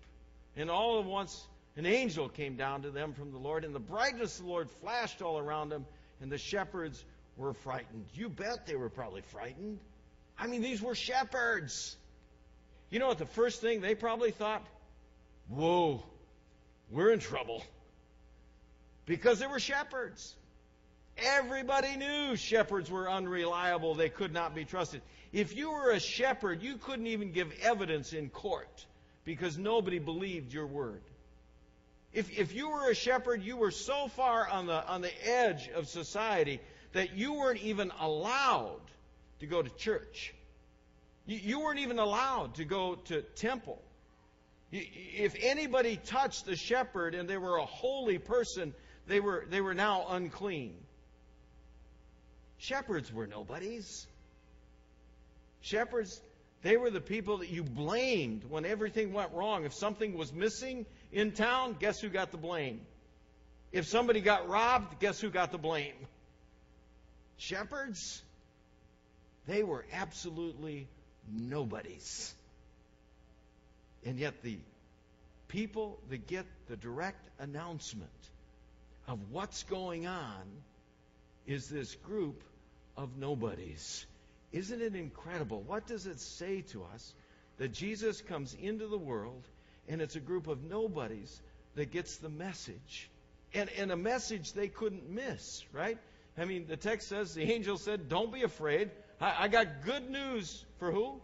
And 0.57 0.71
all 0.71 0.99
at 0.99 1.05
once, 1.05 1.47
an 1.77 1.87
angel 1.87 2.29
came 2.29 2.57
down 2.57 2.83
to 2.83 2.91
them 2.91 3.13
from 3.13 3.33
the 3.33 3.39
Lord, 3.39 3.65
and 3.65 3.75
the 3.75 3.79
brightness 3.79 4.39
of 4.39 4.45
the 4.45 4.51
Lord 4.51 4.71
flashed 4.83 5.23
all 5.23 5.39
around 5.39 5.69
them, 5.69 5.87
and 6.21 6.31
the 6.31 6.39
shepherds 6.39 7.05
were 7.37 7.55
frightened. 7.55 8.07
You 8.15 8.29
bet 8.29 8.67
they 8.67 8.77
were 8.77 8.91
probably 8.91 9.23
frightened. 9.23 9.79
I 10.39 10.47
mean, 10.47 10.63
these 10.63 10.83
were 10.83 10.95
shepherds. 10.95 11.97
You 12.91 12.99
know 12.99 13.09
what 13.09 13.19
the 13.19 13.27
first 13.27 13.61
thing 13.61 13.81
they 13.81 13.95
probably 13.95 14.31
thought? 14.31 14.67
Whoa, 15.49 16.03
we're 16.91 17.13
in 17.13 17.21
trouble. 17.21 17.63
Because 19.07 19.39
they 19.39 19.47
were 19.47 19.61
shepherds. 19.61 20.35
Everybody 21.17 21.97
knew 21.97 22.37
shepherds 22.37 22.91
were 22.91 23.11
unreliable, 23.11 23.95
they 23.95 24.09
could 24.09 24.33
not 24.33 24.55
be 24.55 24.65
trusted. 24.65 25.03
If 25.33 25.57
you 25.57 25.71
were 25.71 25.91
a 25.91 26.01
shepherd, 26.01 26.63
you 26.63 26.77
couldn't 26.77 27.07
even 27.07 27.33
give 27.33 27.53
evidence 27.63 28.13
in 28.13 28.31
court 28.31 28.87
because 29.25 29.59
nobody 29.59 29.99
believed 29.99 30.53
your 30.53 30.67
word. 30.67 31.03
If, 32.13 32.39
if 32.39 32.55
you 32.55 32.71
were 32.71 32.91
a 32.91 32.95
shepherd, 32.95 33.43
you 33.43 33.57
were 33.57 33.71
so 33.71 34.09
far 34.09 34.49
on 34.49 34.67
the, 34.67 34.87
on 34.87 35.01
the 35.01 35.29
edge 35.29 35.69
of 35.69 35.89
society 35.89 36.61
that 36.93 37.17
you 37.17 37.35
weren't 37.35 37.63
even 37.63 37.93
allowed 38.01 38.81
to 39.39 39.47
go 39.47 39.63
to 39.63 39.71
church. 39.77 40.35
You, 41.27 41.39
you 41.39 41.61
weren't 41.61 41.79
even 41.79 41.99
allowed 41.99 42.57
to 42.57 42.65
go 42.65 42.97
to 43.07 43.23
temple. 43.23 43.81
If 44.73 45.35
anybody 45.41 45.97
touched 45.97 46.49
a 46.49 46.57
shepherd 46.57 47.15
and 47.15 47.29
they 47.29 47.39
were 47.39 47.57
a 47.57 47.65
holy 47.65 48.19
person, 48.19 48.75
they 49.07 49.21
were, 49.21 49.45
they 49.49 49.61
were 49.61 49.75
now 49.75 50.07
unclean. 50.11 50.75
Shepherds 52.59 53.13
were 53.13 53.27
nobodies. 53.27 54.07
Shepherds, 55.61 56.21
they 56.63 56.77
were 56.77 56.91
the 56.91 57.01
people 57.01 57.39
that 57.39 57.49
you 57.49 57.63
blamed 57.63 58.45
when 58.49 58.65
everything 58.65 59.13
went 59.13 59.33
wrong. 59.33 59.65
If 59.65 59.75
something 59.75 60.17
was 60.17 60.33
missing 60.33 60.87
in 61.13 61.33
town, 61.33 61.77
guess 61.79 62.01
who 62.01 62.09
got 62.09 62.31
the 62.31 62.39
blame? 62.39 62.81
If 63.73 63.87
somebody 63.87 64.21
got 64.21 64.49
robbed, 64.49 65.01
guess 65.01 65.21
who 65.21 65.31
got 65.31 65.53
the 65.53 65.59
blame? 65.59 65.95
Shepherds, 67.37 68.23
they 69.47 69.63
were 69.63 69.85
absolutely 69.93 70.89
nobodies. 71.33 72.35
And 74.05 74.19
yet, 74.19 74.43
the 74.43 74.59
people 75.49 75.99
that 76.11 76.27
get 76.27 76.47
the 76.69 76.77
direct 76.77 77.29
announcement 77.39 78.11
of 79.07 79.19
what's 79.31 79.63
going 79.65 80.07
on 80.07 80.43
is 81.47 81.69
this 81.69 81.95
group 81.97 82.43
of 82.97 83.17
nobodies. 83.17 84.07
Isn't 84.53 84.81
it 84.83 84.95
incredible? 84.95 85.63
What 85.63 85.87
does 85.87 86.07
it 86.07 86.21
say 86.21 86.63
to 86.73 86.85
us 86.95 87.15
that 87.59 87.73
Jesus 87.73 88.21
comes 88.21 88.55
into 88.61 88.87
the 88.87 88.99
world 88.99 89.43
and 89.91 90.01
it's 90.01 90.17
a 90.17 90.21
group 90.21 90.47
of 90.47 90.63
nobodies 90.63 91.43
that 91.75 91.91
gets 91.91 92.17
the 92.17 92.29
message? 92.29 93.11
And, 93.53 93.69
and 93.77 93.91
a 93.91 93.97
message 93.97 94.53
they 94.53 94.69
couldn't 94.69 95.11
miss, 95.11 95.65
right? 95.73 95.99
I 96.39 96.45
mean, 96.45 96.67
the 96.69 96.77
text 96.77 97.09
says, 97.09 97.35
the 97.35 97.43
angel 97.43 97.77
said, 97.77 98.09
Don't 98.09 98.33
be 98.33 98.43
afraid. 98.43 98.91
I, 99.21 99.45
I 99.45 99.49
got 99.49 99.85
good 99.85 100.09
news 100.09 100.65
for 100.79 100.93
who? 100.93 101.21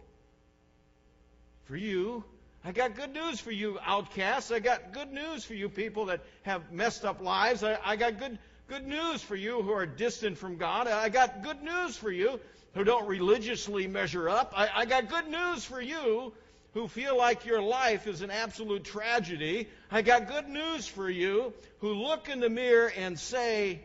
For 1.63 1.77
you. 1.77 2.23
I 2.65 2.73
got 2.73 2.95
good 2.95 3.13
news 3.13 3.39
for 3.39 3.51
you, 3.51 3.79
outcasts. 3.85 4.51
I 4.51 4.59
got 4.59 4.91
good 4.91 5.13
news 5.13 5.45
for 5.45 5.53
you 5.53 5.69
people 5.69 6.05
that 6.07 6.21
have 6.43 6.71
messed 6.71 7.05
up 7.05 7.21
lives. 7.21 7.63
I, 7.63 7.77
I 7.83 7.95
got 7.95 8.19
good, 8.19 8.37
good 8.67 8.85
news 8.85 9.21
for 9.21 9.37
you 9.37 9.61
who 9.61 9.71
are 9.71 9.85
distant 9.85 10.37
from 10.37 10.57
God. 10.57 10.87
I 10.87 11.07
got 11.07 11.43
good 11.43 11.63
news 11.63 11.95
for 11.95 12.11
you 12.11 12.41
who 12.73 12.83
don't 12.83 13.07
religiously 13.07 13.87
measure 13.87 14.29
up. 14.29 14.53
I, 14.55 14.69
I 14.75 14.85
got 14.85 15.09
good 15.09 15.29
news 15.29 15.63
for 15.63 15.79
you 15.79 16.33
who 16.77 16.87
feel 16.87 17.17
like 17.17 17.43
your 17.47 17.59
life 17.59 18.05
is 18.05 18.21
an 18.21 18.29
absolute 18.29 18.83
tragedy. 18.83 19.67
I 19.89 20.03
got 20.03 20.27
good 20.27 20.47
news 20.47 20.85
for 20.85 21.09
you 21.09 21.51
who 21.79 21.93
look 21.93 22.29
in 22.29 22.39
the 22.39 22.51
mirror 22.51 22.91
and 22.95 23.17
say, 23.17 23.81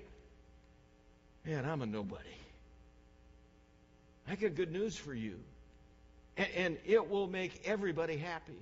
Man, 1.46 1.64
I'm 1.64 1.80
a 1.80 1.86
nobody. 1.86 2.22
I 4.28 4.34
got 4.34 4.54
good 4.54 4.70
news 4.70 4.94
for 4.94 5.14
you. 5.14 5.38
And, 6.36 6.48
and 6.54 6.78
it 6.84 7.08
will 7.08 7.26
make 7.26 7.62
everybody 7.64 8.18
happy. 8.18 8.60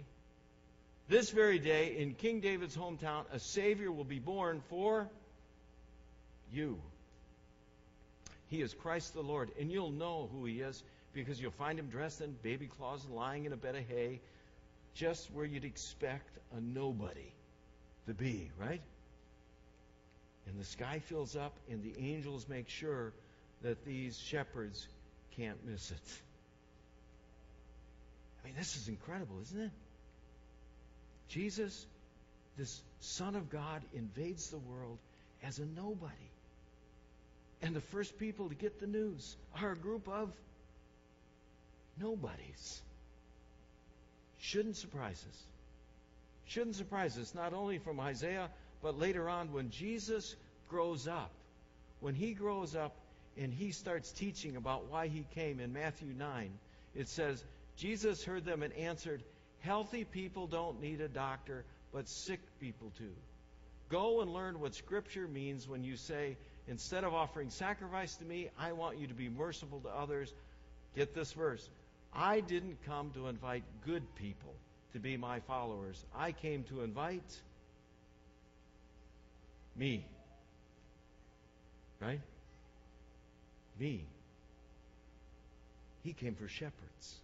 This 1.08 1.30
very 1.30 1.58
day, 1.58 1.96
in 1.98 2.14
King 2.14 2.38
David's 2.38 2.76
hometown, 2.76 3.24
a 3.32 3.40
Savior 3.40 3.90
will 3.90 4.04
be 4.04 4.20
born 4.20 4.62
for 4.70 5.08
you. 6.52 6.78
He 8.46 8.62
is 8.62 8.74
Christ 8.74 9.12
the 9.12 9.22
Lord, 9.22 9.50
and 9.58 9.72
you'll 9.72 9.90
know 9.90 10.30
who 10.32 10.44
He 10.44 10.60
is 10.60 10.80
because 11.12 11.40
you'll 11.40 11.50
find 11.52 11.78
Him 11.78 11.88
dressed 11.88 12.20
in 12.20 12.34
baby 12.42 12.66
clothes 12.66 13.04
and 13.04 13.14
lying 13.14 13.44
in 13.44 13.52
a 13.52 13.56
bed 13.56 13.74
of 13.74 13.84
hay, 13.88 14.20
just 14.94 15.30
where 15.32 15.44
you'd 15.44 15.64
expect 15.64 16.28
a 16.56 16.60
nobody 16.60 17.32
to 18.06 18.14
be, 18.14 18.50
right? 18.58 18.80
And 20.46 20.58
the 20.58 20.64
sky 20.64 21.00
fills 21.06 21.36
up, 21.36 21.54
and 21.70 21.82
the 21.82 21.94
angels 22.00 22.46
make 22.48 22.68
sure 22.68 23.12
that 23.62 23.84
these 23.84 24.18
shepherds 24.18 24.86
can't 25.36 25.58
miss 25.66 25.90
it. 25.90 26.20
I 28.42 28.48
mean, 28.48 28.56
this 28.56 28.76
is 28.76 28.88
incredible, 28.88 29.36
isn't 29.42 29.60
it? 29.60 29.70
Jesus, 31.28 31.86
this 32.56 32.80
Son 33.00 33.36
of 33.36 33.50
God, 33.50 33.82
invades 33.94 34.50
the 34.50 34.58
world 34.58 34.98
as 35.42 35.58
a 35.58 35.64
nobody. 35.64 36.14
And 37.62 37.76
the 37.76 37.80
first 37.80 38.18
people 38.18 38.48
to 38.48 38.54
get 38.54 38.80
the 38.80 38.86
news 38.86 39.36
are 39.60 39.72
a 39.72 39.76
group 39.76 40.08
of 40.08 40.30
nobodies. 42.00 42.82
Shouldn't 44.38 44.76
surprise 44.76 45.24
us. 45.28 45.42
Shouldn't 46.46 46.76
surprise 46.76 47.16
us, 47.18 47.34
not 47.34 47.52
only 47.52 47.78
from 47.78 48.00
Isaiah, 48.00 48.48
but 48.82 48.98
later 48.98 49.28
on 49.28 49.52
when 49.52 49.70
Jesus 49.70 50.34
grows 50.68 51.06
up. 51.06 51.30
When 52.00 52.14
he 52.14 52.32
grows 52.32 52.74
up 52.74 52.96
and 53.36 53.52
he 53.52 53.72
starts 53.72 54.10
teaching 54.10 54.56
about 54.56 54.90
why 54.90 55.08
he 55.08 55.24
came 55.34 55.60
in 55.60 55.72
Matthew 55.72 56.12
9, 56.16 56.50
it 56.96 57.08
says, 57.08 57.44
Jesus 57.76 58.24
heard 58.24 58.44
them 58.44 58.62
and 58.62 58.72
answered, 58.72 59.22
Healthy 59.60 60.04
people 60.04 60.46
don't 60.46 60.80
need 60.80 61.00
a 61.00 61.08
doctor, 61.08 61.64
but 61.92 62.08
sick 62.08 62.40
people 62.60 62.90
do. 62.98 63.10
Go 63.90 64.22
and 64.22 64.32
learn 64.32 64.60
what 64.60 64.74
Scripture 64.74 65.28
means 65.28 65.68
when 65.68 65.84
you 65.84 65.96
say, 65.96 66.36
instead 66.66 67.04
of 67.04 67.12
offering 67.12 67.50
sacrifice 67.50 68.16
to 68.16 68.24
me, 68.24 68.48
I 68.58 68.72
want 68.72 68.98
you 68.98 69.06
to 69.08 69.14
be 69.14 69.28
merciful 69.28 69.80
to 69.80 69.88
others. 69.88 70.32
Get 70.96 71.14
this 71.14 71.32
verse. 71.32 71.68
I 72.12 72.40
didn't 72.40 72.78
come 72.86 73.10
to 73.12 73.28
invite 73.28 73.62
good 73.86 74.02
people 74.16 74.54
to 74.92 74.98
be 74.98 75.16
my 75.16 75.40
followers. 75.40 76.04
I 76.16 76.32
came 76.32 76.64
to 76.64 76.82
invite 76.82 77.40
me. 79.76 80.04
Right? 82.00 82.20
Me. 83.78 84.04
He 86.02 86.12
came 86.12 86.34
for 86.34 86.48
shepherds. 86.48 87.20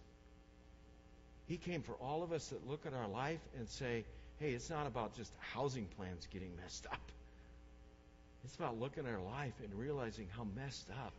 He 1.47 1.57
came 1.57 1.81
for 1.81 1.93
all 1.93 2.23
of 2.23 2.31
us 2.31 2.47
that 2.49 2.67
look 2.67 2.85
at 2.85 2.93
our 2.93 3.07
life 3.07 3.39
and 3.57 3.67
say, 3.67 4.05
hey, 4.39 4.51
it's 4.51 4.69
not 4.69 4.85
about 4.85 5.15
just 5.15 5.31
housing 5.53 5.85
plans 5.97 6.27
getting 6.31 6.51
messed 6.61 6.85
up. 6.87 6.99
It's 8.43 8.55
about 8.55 8.79
looking 8.79 9.05
at 9.05 9.13
our 9.13 9.21
life 9.21 9.53
and 9.63 9.73
realizing 9.73 10.27
how 10.35 10.45
messed 10.55 10.89
up, 10.89 11.13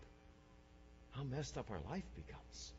how 1.13 1.25
messed 1.25 1.59
up 1.59 1.71
our 1.71 1.81
life 1.91 2.05
becomes. 2.15 2.73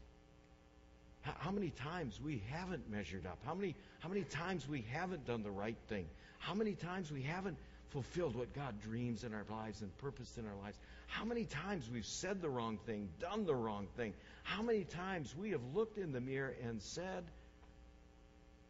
How, 1.21 1.51
many 1.51 1.69
times 1.71 2.19
we 2.23 2.41
haven't 2.49 2.89
measured 2.89 3.25
up? 3.25 3.37
How 3.45 3.53
many, 3.53 3.75
how 3.99 4.09
many 4.09 4.23
times 4.23 4.67
we 4.67 4.85
haven't 4.91 5.25
done 5.27 5.43
the 5.43 5.51
right 5.51 5.77
thing? 5.87 6.05
How 6.39 6.53
many 6.53 6.73
times 6.73 7.11
we 7.11 7.21
haven't 7.21 7.57
fulfilled 7.89 8.35
what 8.35 8.53
God 8.53 8.81
dreams 8.81 9.23
in 9.23 9.33
our 9.33 9.45
lives 9.49 9.81
and 9.81 9.95
purposed 9.97 10.37
in 10.37 10.45
our 10.45 10.55
lives? 10.63 10.77
How 11.07 11.25
many 11.25 11.43
times 11.45 11.89
we've 11.91 12.05
said 12.05 12.41
the 12.41 12.49
wrong 12.49 12.77
thing, 12.85 13.09
done 13.19 13.45
the 13.45 13.55
wrong 13.55 13.87
thing? 13.97 14.13
How 14.43 14.61
many 14.61 14.85
times 14.85 15.35
we 15.37 15.51
have 15.51 15.61
looked 15.73 15.97
in 15.97 16.13
the 16.13 16.21
mirror 16.21 16.55
and 16.63 16.81
said, 16.81 17.25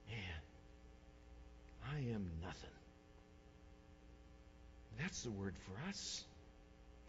Man, 0.09 0.41
I 1.93 1.97
am 2.13 2.29
nothing. 2.41 2.69
That's 4.99 5.21
the 5.23 5.31
word 5.31 5.55
for 5.59 5.89
us. 5.89 6.23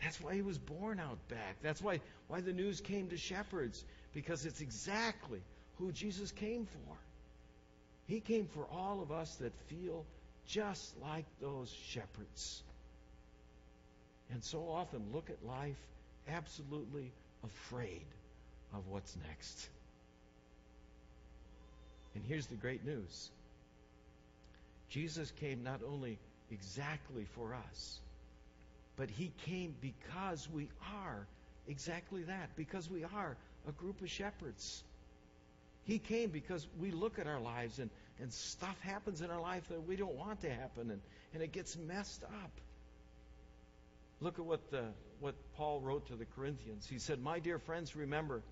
That's 0.02 0.20
why 0.20 0.34
he 0.34 0.42
was 0.42 0.58
born 0.58 1.00
out 1.00 1.18
back. 1.28 1.56
That's 1.62 1.82
why, 1.82 2.00
why 2.28 2.40
the 2.40 2.52
news 2.52 2.80
came 2.80 3.08
to 3.08 3.16
shepherds, 3.16 3.84
because 4.14 4.46
it's 4.46 4.60
exactly 4.60 5.40
who 5.78 5.92
Jesus 5.92 6.32
came 6.32 6.66
for. 6.66 6.96
He 8.06 8.20
came 8.20 8.46
for 8.46 8.66
all 8.72 9.02
of 9.02 9.12
us 9.12 9.36
that 9.36 9.52
feel 9.68 10.04
just 10.46 10.94
like 11.00 11.24
those 11.40 11.72
shepherds. 11.88 12.62
And 14.32 14.42
so 14.42 14.68
often 14.68 15.00
look 15.12 15.30
at 15.30 15.44
life 15.46 15.76
absolutely 16.28 17.12
afraid 17.44 18.04
of 18.74 18.86
what's 18.88 19.16
next. 19.28 19.68
And 22.14 22.24
here's 22.26 22.46
the 22.46 22.56
great 22.56 22.84
news 22.84 23.30
Jesus 24.88 25.30
came 25.40 25.62
not 25.62 25.80
only 25.88 26.18
exactly 26.50 27.24
for 27.36 27.54
us, 27.54 28.00
but 28.96 29.08
he 29.08 29.32
came 29.46 29.74
because 29.80 30.48
we 30.52 30.68
are 30.92 31.26
exactly 31.68 32.22
that, 32.24 32.50
because 32.56 32.90
we 32.90 33.04
are 33.04 33.36
a 33.68 33.72
group 33.72 34.00
of 34.02 34.10
shepherds. 34.10 34.82
He 35.84 35.98
came 35.98 36.30
because 36.30 36.66
we 36.78 36.90
look 36.90 37.18
at 37.18 37.26
our 37.26 37.40
lives 37.40 37.78
and, 37.78 37.90
and 38.20 38.32
stuff 38.32 38.78
happens 38.80 39.22
in 39.22 39.30
our 39.30 39.40
life 39.40 39.68
that 39.68 39.86
we 39.86 39.96
don't 39.96 40.14
want 40.14 40.42
to 40.42 40.50
happen 40.50 40.90
and, 40.90 41.00
and 41.34 41.42
it 41.42 41.52
gets 41.52 41.76
messed 41.76 42.22
up. 42.24 42.52
Look 44.20 44.38
at 44.38 44.44
what, 44.44 44.70
the, 44.70 44.84
what 45.20 45.34
Paul 45.56 45.80
wrote 45.80 46.06
to 46.08 46.16
the 46.16 46.26
Corinthians. 46.26 46.86
He 46.86 46.98
said, 46.98 47.22
My 47.22 47.38
dear 47.38 47.58
friends, 47.58 47.96
remember 47.96 48.42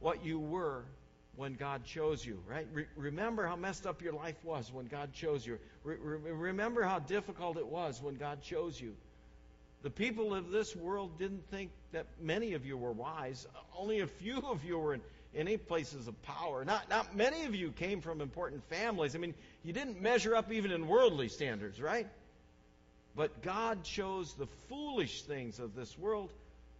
what 0.00 0.24
you 0.24 0.38
were 0.38 0.84
when 1.36 1.54
God 1.54 1.84
chose 1.84 2.24
you, 2.24 2.42
right? 2.48 2.66
Re- 2.72 2.86
remember 2.96 3.46
how 3.46 3.56
messed 3.56 3.86
up 3.86 4.02
your 4.02 4.14
life 4.14 4.36
was 4.42 4.72
when 4.72 4.86
God 4.86 5.12
chose 5.12 5.46
you. 5.46 5.58
Re- 5.84 5.96
re- 6.00 6.32
remember 6.32 6.82
how 6.82 6.98
difficult 6.98 7.58
it 7.58 7.66
was 7.66 8.02
when 8.02 8.16
God 8.16 8.42
chose 8.42 8.80
you. 8.80 8.96
The 9.86 9.90
people 9.90 10.34
of 10.34 10.50
this 10.50 10.74
world 10.74 11.16
didn't 11.16 11.48
think 11.48 11.70
that 11.92 12.06
many 12.20 12.54
of 12.54 12.66
you 12.66 12.76
were 12.76 12.90
wise. 12.90 13.46
Only 13.78 14.00
a 14.00 14.08
few 14.08 14.38
of 14.38 14.64
you 14.64 14.80
were 14.80 14.94
in 14.94 15.00
any 15.32 15.56
places 15.58 16.08
of 16.08 16.22
power. 16.22 16.64
Not, 16.64 16.90
not 16.90 17.14
many 17.14 17.44
of 17.44 17.54
you 17.54 17.70
came 17.70 18.00
from 18.00 18.20
important 18.20 18.68
families. 18.68 19.14
I 19.14 19.20
mean, 19.20 19.32
you 19.62 19.72
didn't 19.72 20.02
measure 20.02 20.34
up 20.34 20.50
even 20.50 20.72
in 20.72 20.88
worldly 20.88 21.28
standards, 21.28 21.80
right? 21.80 22.08
But 23.14 23.42
God 23.42 23.84
chose 23.84 24.34
the 24.34 24.48
foolish 24.68 25.22
things 25.22 25.60
of 25.60 25.76
this 25.76 25.96
world 25.96 26.30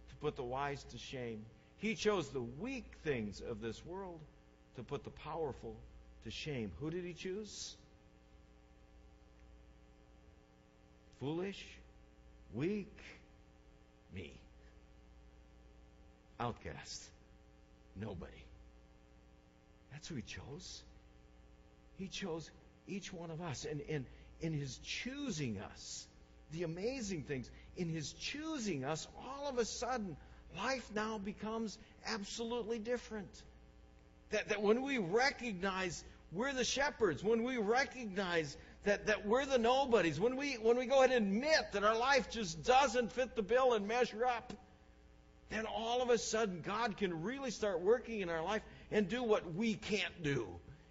to 0.09 0.15
put 0.15 0.35
the 0.35 0.43
wise 0.43 0.83
to 0.91 0.97
shame. 0.97 1.45
He 1.77 1.95
chose 1.95 2.27
the 2.27 2.43
weak 2.59 2.91
things 3.05 3.39
of 3.39 3.61
this 3.61 3.85
world 3.85 4.19
to 4.75 4.83
put 4.83 5.05
the 5.05 5.11
powerful 5.11 5.77
to 6.25 6.29
shame. 6.29 6.73
Who 6.81 6.89
did 6.89 7.05
he 7.05 7.13
choose? 7.13 7.77
Foolish, 11.21 11.63
weak, 12.53 12.95
me. 14.13 14.31
Outcast, 16.39 17.03
nobody. 17.99 18.31
That's 19.91 20.07
who 20.07 20.15
he 20.15 20.21
chose. 20.21 20.83
He 21.97 22.07
chose 22.07 22.49
each 22.87 23.11
one 23.11 23.31
of 23.31 23.41
us. 23.41 23.65
And, 23.69 23.81
and 23.89 24.05
in 24.41 24.53
his 24.53 24.77
choosing 24.77 25.59
us, 25.59 26.07
the 26.51 26.63
amazing 26.63 27.23
things, 27.23 27.49
in 27.75 27.89
his 27.89 28.13
choosing 28.13 28.85
us, 28.85 29.07
all 29.25 29.49
of 29.49 29.57
a 29.57 29.65
sudden, 29.65 30.15
life 30.55 30.89
now 30.93 31.17
becomes 31.17 31.77
absolutely 32.05 32.79
different. 32.79 33.41
That, 34.29 34.49
that 34.49 34.61
when 34.61 34.81
we 34.81 34.97
recognize 34.97 36.03
we're 36.31 36.53
the 36.53 36.63
shepherds, 36.63 37.23
when 37.23 37.43
we 37.43 37.57
recognize 37.57 38.57
that, 38.87 39.07
that 39.07 39.25
we're 39.25 39.45
the 39.45 39.57
nobodies, 39.57 40.17
when 40.17 40.37
we, 40.37 40.53
when 40.53 40.77
we 40.77 40.85
go 40.85 41.03
ahead 41.03 41.11
and 41.11 41.27
admit 41.27 41.73
that 41.73 41.83
our 41.83 41.97
life 41.97 42.29
just 42.29 42.63
doesn't 42.63 43.11
fit 43.11 43.35
the 43.35 43.41
bill 43.41 43.73
and 43.73 43.85
measure 43.85 44.25
up, 44.25 44.53
then 45.49 45.65
all 45.65 46.01
of 46.01 46.09
a 46.09 46.17
sudden 46.17 46.63
God 46.65 46.95
can 46.95 47.21
really 47.21 47.51
start 47.51 47.81
working 47.81 48.21
in 48.21 48.29
our 48.29 48.41
life 48.41 48.61
and 48.89 49.09
do 49.09 49.21
what 49.23 49.53
we 49.55 49.73
can't 49.73 50.23
do. 50.23 50.47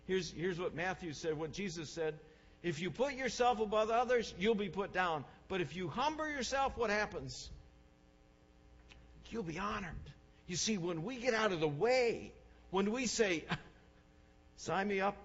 Here's, 0.07 0.31
here's 0.31 0.59
what 0.59 0.75
Matthew 0.75 1.15
said, 1.15 1.39
what 1.39 1.53
Jesus 1.53 1.89
said. 1.89 2.19
If 2.63 2.83
you 2.83 2.91
put 2.91 3.15
yourself 3.15 3.61
above 3.61 3.89
others, 3.89 4.35
you'll 4.39 4.55
be 4.55 4.69
put 4.69 4.93
down. 4.93 5.25
But 5.49 5.63
if 5.63 5.75
you 5.75 5.89
humble 5.89 6.29
yourself, 6.29 6.77
what 6.77 6.91
happens? 6.91 7.51
You'll 9.31 9.43
be 9.43 9.59
honored. 9.59 9.95
You 10.47 10.57
see, 10.57 10.77
when 10.77 11.03
we 11.03 11.17
get 11.17 11.33
out 11.33 11.51
of 11.51 11.61
the 11.61 11.69
way, 11.69 12.33
when 12.71 12.93
we 12.93 13.07
say, 13.07 13.45
sign 14.59 14.87
me 14.87 15.01
up, 15.01 15.17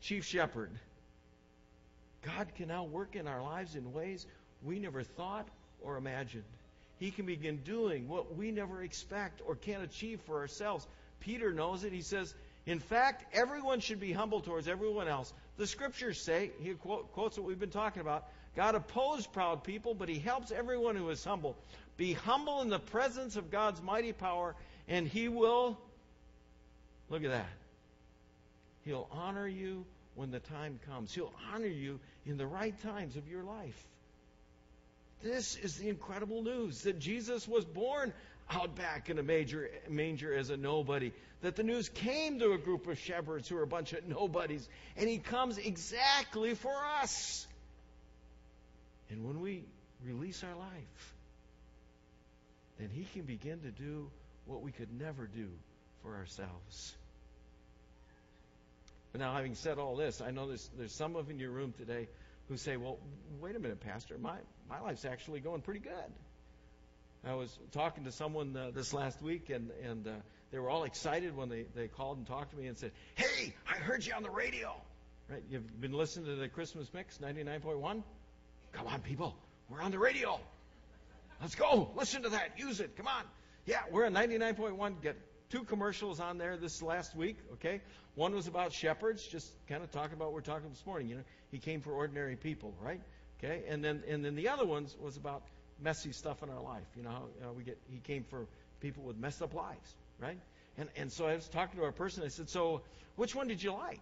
chief 0.00 0.24
shepherd, 0.24 0.70
God 2.22 2.48
can 2.56 2.68
now 2.68 2.84
work 2.84 3.16
in 3.16 3.26
our 3.26 3.42
lives 3.42 3.74
in 3.74 3.92
ways 3.92 4.26
we 4.62 4.78
never 4.78 5.02
thought 5.02 5.48
or 5.82 5.96
imagined. 5.96 6.44
He 6.98 7.10
can 7.10 7.26
begin 7.26 7.58
doing 7.64 8.08
what 8.08 8.36
we 8.36 8.52
never 8.52 8.82
expect 8.82 9.42
or 9.46 9.56
can't 9.56 9.82
achieve 9.82 10.20
for 10.20 10.38
ourselves. 10.38 10.86
Peter 11.20 11.52
knows 11.52 11.84
it. 11.84 11.92
He 11.92 12.02
says, 12.02 12.32
in 12.64 12.78
fact, 12.78 13.24
everyone 13.34 13.80
should 13.80 13.98
be 13.98 14.12
humble 14.12 14.40
towards 14.40 14.68
everyone 14.68 15.08
else. 15.08 15.32
The 15.56 15.66
scriptures 15.66 16.20
say, 16.20 16.52
he 16.60 16.74
quote, 16.74 17.12
quotes 17.12 17.36
what 17.36 17.46
we've 17.46 17.58
been 17.58 17.70
talking 17.70 18.00
about 18.00 18.28
God 18.54 18.74
opposes 18.74 19.26
proud 19.26 19.64
people, 19.64 19.94
but 19.94 20.08
he 20.08 20.18
helps 20.18 20.52
everyone 20.52 20.94
who 20.94 21.08
is 21.08 21.24
humble. 21.24 21.56
Be 21.96 22.12
humble 22.12 22.60
in 22.60 22.68
the 22.68 22.78
presence 22.78 23.36
of 23.36 23.50
God's 23.50 23.80
mighty 23.80 24.12
power, 24.12 24.54
and 24.88 25.08
he 25.08 25.28
will, 25.28 25.78
look 27.08 27.24
at 27.24 27.30
that, 27.30 27.48
he'll 28.84 29.08
honor 29.10 29.48
you 29.48 29.86
when 30.14 30.30
the 30.30 30.40
time 30.40 30.78
comes. 30.86 31.14
He'll 31.14 31.32
honor 31.52 31.66
you 31.66 32.00
in 32.26 32.36
the 32.36 32.46
right 32.46 32.78
times 32.82 33.16
of 33.16 33.28
your 33.28 33.42
life. 33.42 33.86
This 35.22 35.56
is 35.56 35.76
the 35.76 35.88
incredible 35.88 36.42
news 36.42 36.82
that 36.82 36.98
Jesus 36.98 37.46
was 37.46 37.64
born 37.64 38.12
out 38.50 38.74
back 38.74 39.08
in 39.08 39.18
a 39.18 39.22
major 39.22 39.70
manger 39.88 40.34
as 40.34 40.50
a 40.50 40.56
nobody. 40.56 41.12
That 41.42 41.56
the 41.56 41.62
news 41.62 41.88
came 41.88 42.38
to 42.40 42.52
a 42.52 42.58
group 42.58 42.86
of 42.86 42.98
shepherds 42.98 43.48
who 43.48 43.56
are 43.56 43.62
a 43.62 43.66
bunch 43.66 43.92
of 43.92 44.06
nobodies, 44.06 44.68
and 44.96 45.08
he 45.08 45.18
comes 45.18 45.58
exactly 45.58 46.54
for 46.54 46.74
us. 47.00 47.46
And 49.10 49.24
when 49.24 49.40
we 49.40 49.64
release 50.04 50.42
our 50.42 50.56
life, 50.56 51.14
then 52.78 52.90
he 52.92 53.04
can 53.12 53.22
begin 53.22 53.60
to 53.60 53.70
do 53.70 54.10
what 54.46 54.62
we 54.62 54.72
could 54.72 54.88
never 54.98 55.26
do 55.26 55.48
for 56.02 56.16
ourselves. 56.16 56.94
But 59.12 59.20
now, 59.20 59.34
having 59.34 59.54
said 59.54 59.78
all 59.78 59.94
this, 59.94 60.22
I 60.22 60.30
know 60.30 60.48
there's, 60.48 60.70
there's 60.76 60.92
some 60.92 61.16
of 61.16 61.28
in 61.30 61.38
your 61.38 61.50
room 61.50 61.74
today 61.76 62.08
who 62.48 62.56
say, 62.56 62.76
well, 62.76 62.98
wait 63.40 63.54
a 63.54 63.58
minute, 63.58 63.80
Pastor, 63.80 64.16
my, 64.18 64.36
my 64.68 64.80
life's 64.80 65.04
actually 65.04 65.40
going 65.40 65.60
pretty 65.60 65.80
good. 65.80 65.92
I 67.24 67.34
was 67.34 67.56
talking 67.70 68.04
to 68.04 68.12
someone 68.12 68.56
uh, 68.56 68.70
this 68.74 68.92
last 68.92 69.22
week, 69.22 69.50
and, 69.50 69.70
and 69.84 70.08
uh, 70.08 70.10
they 70.50 70.58
were 70.58 70.70
all 70.70 70.84
excited 70.84 71.36
when 71.36 71.48
they, 71.48 71.66
they 71.74 71.86
called 71.86 72.18
and 72.18 72.26
talked 72.26 72.50
to 72.50 72.56
me 72.56 72.66
and 72.66 72.76
said, 72.76 72.90
Hey, 73.14 73.54
I 73.68 73.76
heard 73.76 74.04
you 74.04 74.12
on 74.14 74.22
the 74.22 74.30
radio. 74.30 74.74
Right? 75.28 75.42
You've 75.48 75.80
been 75.80 75.92
listening 75.92 76.26
to 76.26 76.34
the 76.34 76.48
Christmas 76.48 76.92
Mix 76.92 77.18
99.1? 77.18 78.02
Come 78.72 78.86
on, 78.86 79.00
people. 79.02 79.36
We're 79.70 79.82
on 79.82 79.92
the 79.92 79.98
radio. 79.98 80.40
Let's 81.40 81.54
go. 81.54 81.90
Listen 81.96 82.22
to 82.22 82.30
that. 82.30 82.58
Use 82.58 82.80
it. 82.80 82.96
Come 82.96 83.06
on. 83.06 83.22
Yeah, 83.66 83.82
we're 83.90 84.06
on 84.06 84.14
99.1. 84.14 85.00
Get 85.02 85.16
two 85.52 85.64
commercials 85.64 86.18
on 86.18 86.38
there 86.38 86.56
this 86.56 86.80
last 86.82 87.14
week, 87.14 87.36
okay? 87.52 87.82
One 88.14 88.34
was 88.34 88.46
about 88.46 88.72
shepherds, 88.72 89.26
just 89.26 89.52
kind 89.68 89.84
of 89.84 89.90
talking 89.92 90.14
about 90.14 90.28
what 90.28 90.34
we're 90.34 90.40
talking 90.40 90.70
this 90.70 90.84
morning. 90.86 91.08
You 91.08 91.16
know, 91.16 91.22
he 91.50 91.58
came 91.58 91.82
for 91.82 91.92
ordinary 91.92 92.36
people, 92.36 92.72
right? 92.82 93.00
Okay, 93.38 93.62
and 93.68 93.84
then 93.84 94.02
and 94.08 94.24
then 94.24 94.34
the 94.34 94.48
other 94.48 94.64
ones 94.64 94.96
was 95.00 95.16
about 95.16 95.42
messy 95.80 96.12
stuff 96.12 96.42
in 96.42 96.48
our 96.48 96.60
life. 96.60 96.86
You 96.96 97.02
know, 97.02 97.10
how, 97.10 97.24
you 97.36 97.44
know, 97.44 97.52
we 97.52 97.64
get 97.64 97.78
he 97.90 97.98
came 97.98 98.24
for 98.24 98.46
people 98.80 99.02
with 99.02 99.18
messed 99.18 99.42
up 99.42 99.52
lives, 99.52 99.94
right? 100.18 100.38
And 100.78 100.88
and 100.96 101.12
so 101.12 101.26
I 101.26 101.34
was 101.34 101.48
talking 101.48 101.78
to 101.80 101.84
our 101.84 101.92
person. 101.92 102.24
I 102.24 102.28
said, 102.28 102.48
so 102.48 102.80
which 103.16 103.34
one 103.34 103.46
did 103.48 103.62
you 103.62 103.72
like? 103.72 104.00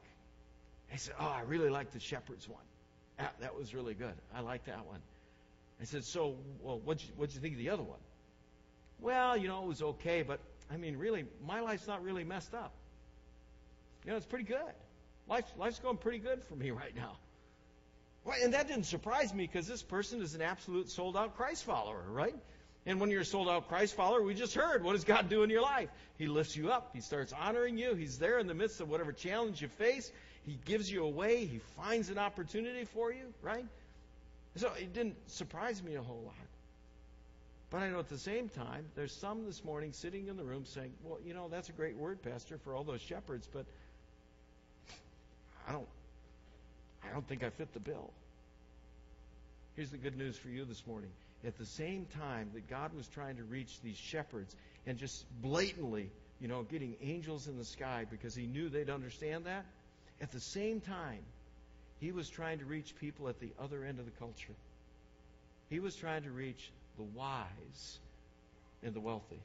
I 0.92 0.96
said, 0.96 1.14
oh, 1.18 1.26
I 1.26 1.42
really 1.42 1.70
liked 1.70 1.92
the 1.92 2.00
shepherds 2.00 2.48
one. 2.48 2.62
That, 3.18 3.34
that 3.40 3.56
was 3.56 3.74
really 3.74 3.94
good. 3.94 4.14
I 4.34 4.40
liked 4.40 4.66
that 4.66 4.86
one. 4.86 5.00
I 5.80 5.84
said, 5.84 6.04
so 6.04 6.36
well, 6.62 6.78
what'd 6.84 7.02
you, 7.02 7.12
what'd 7.16 7.34
you 7.34 7.40
think 7.40 7.54
of 7.54 7.58
the 7.58 7.70
other 7.70 7.82
one? 7.82 7.98
Well, 9.00 9.36
you 9.36 9.48
know, 9.48 9.62
it 9.62 9.68
was 9.68 9.82
okay, 9.82 10.22
but 10.22 10.40
I 10.72 10.76
mean, 10.76 10.96
really, 10.96 11.24
my 11.46 11.60
life's 11.60 11.86
not 11.86 12.02
really 12.02 12.24
messed 12.24 12.54
up. 12.54 12.72
You 14.04 14.12
know, 14.12 14.16
it's 14.16 14.26
pretty 14.26 14.44
good. 14.44 14.72
Life, 15.28 15.44
life's 15.58 15.78
going 15.78 15.96
pretty 15.96 16.18
good 16.18 16.42
for 16.44 16.54
me 16.54 16.70
right 16.70 16.94
now. 16.94 17.16
Well, 18.24 18.36
and 18.42 18.54
that 18.54 18.68
didn't 18.68 18.84
surprise 18.84 19.32
me 19.32 19.46
because 19.46 19.66
this 19.66 19.82
person 19.82 20.20
is 20.20 20.34
an 20.34 20.42
absolute 20.42 20.90
sold 20.90 21.16
out 21.16 21.36
Christ 21.36 21.64
follower, 21.64 22.02
right? 22.10 22.36
And 22.86 23.00
when 23.00 23.10
you're 23.10 23.22
a 23.22 23.24
sold 23.24 23.48
out 23.48 23.68
Christ 23.68 23.94
follower, 23.94 24.22
we 24.22 24.34
just 24.34 24.54
heard, 24.54 24.82
what 24.82 24.92
does 24.92 25.04
God 25.04 25.28
do 25.28 25.42
in 25.42 25.50
your 25.50 25.62
life? 25.62 25.88
He 26.18 26.26
lifts 26.26 26.56
you 26.56 26.70
up. 26.70 26.90
He 26.94 27.00
starts 27.00 27.32
honoring 27.32 27.78
you. 27.78 27.94
He's 27.94 28.18
there 28.18 28.38
in 28.38 28.46
the 28.46 28.54
midst 28.54 28.80
of 28.80 28.88
whatever 28.88 29.12
challenge 29.12 29.60
you 29.60 29.68
face. 29.68 30.10
He 30.46 30.58
gives 30.64 30.90
you 30.90 31.04
a 31.04 31.08
way. 31.08 31.44
He 31.44 31.60
finds 31.76 32.10
an 32.10 32.18
opportunity 32.18 32.84
for 32.84 33.12
you, 33.12 33.32
right? 33.42 33.64
So 34.56 34.70
it 34.78 34.92
didn't 34.92 35.16
surprise 35.30 35.82
me 35.82 35.94
a 35.94 36.02
whole 36.02 36.22
lot. 36.24 36.34
But 37.70 37.82
I 37.82 37.88
know 37.88 38.00
at 38.00 38.08
the 38.08 38.18
same 38.18 38.48
time, 38.48 38.84
there's 38.96 39.12
some 39.12 39.46
this 39.46 39.64
morning 39.64 39.92
sitting 39.92 40.26
in 40.26 40.36
the 40.36 40.42
room 40.42 40.64
saying, 40.64 40.92
well, 41.04 41.18
you 41.24 41.34
know, 41.34 41.48
that's 41.48 41.68
a 41.68 41.72
great 41.72 41.96
word, 41.96 42.20
Pastor, 42.22 42.58
for 42.58 42.74
all 42.74 42.82
those 42.82 43.00
shepherds, 43.00 43.48
but 43.52 43.64
I 45.68 45.72
don't 45.72 45.86
I 47.04 47.12
don't 47.12 47.26
think 47.26 47.42
I 47.42 47.50
fit 47.50 47.72
the 47.72 47.80
bill. 47.80 48.10
Here's 49.76 49.90
the 49.90 49.98
good 49.98 50.16
news 50.18 50.36
for 50.36 50.48
you 50.48 50.64
this 50.64 50.86
morning. 50.86 51.10
At 51.46 51.56
the 51.56 51.64
same 51.64 52.06
time 52.18 52.50
that 52.54 52.68
God 52.68 52.92
was 52.94 53.06
trying 53.08 53.36
to 53.36 53.44
reach 53.44 53.80
these 53.82 53.96
shepherds 53.96 54.54
and 54.86 54.98
just 54.98 55.24
blatantly, 55.40 56.10
you 56.40 56.48
know, 56.48 56.64
getting 56.64 56.96
angels 57.00 57.46
in 57.46 57.56
the 57.56 57.64
sky 57.64 58.04
because 58.10 58.34
he 58.34 58.46
knew 58.46 58.68
they'd 58.68 58.90
understand 58.90 59.46
that, 59.46 59.64
at 60.20 60.32
the 60.32 60.40
same 60.40 60.80
time, 60.80 61.20
He 62.00 62.12
was 62.12 62.28
trying 62.28 62.58
to 62.58 62.64
reach 62.64 62.94
people 62.96 63.28
at 63.28 63.40
the 63.40 63.50
other 63.58 63.84
end 63.84 63.98
of 63.98 64.06
the 64.06 64.10
culture. 64.12 64.54
He 65.68 65.80
was 65.80 65.94
trying 65.94 66.24
to 66.24 66.30
reach 66.30 66.70
the 66.96 67.02
wise 67.02 67.98
and 68.82 68.94
the 68.94 69.00
wealthy. 69.00 69.40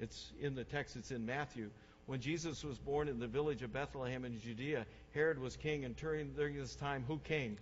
It's 0.00 0.30
in 0.40 0.54
the 0.54 0.64
text, 0.64 0.96
it's 0.96 1.10
in 1.10 1.26
Matthew. 1.26 1.70
When 2.06 2.20
Jesus 2.20 2.62
was 2.62 2.78
born 2.78 3.08
in 3.08 3.18
the 3.18 3.26
village 3.26 3.62
of 3.62 3.72
Bethlehem 3.72 4.24
in 4.24 4.40
Judea, 4.40 4.86
Herod 5.14 5.38
was 5.38 5.56
king, 5.56 5.84
and 5.84 5.96
during 5.96 6.32
during 6.34 6.56
this 6.56 6.76
time, 6.76 7.04
who 7.08 7.18
came? 7.18 7.56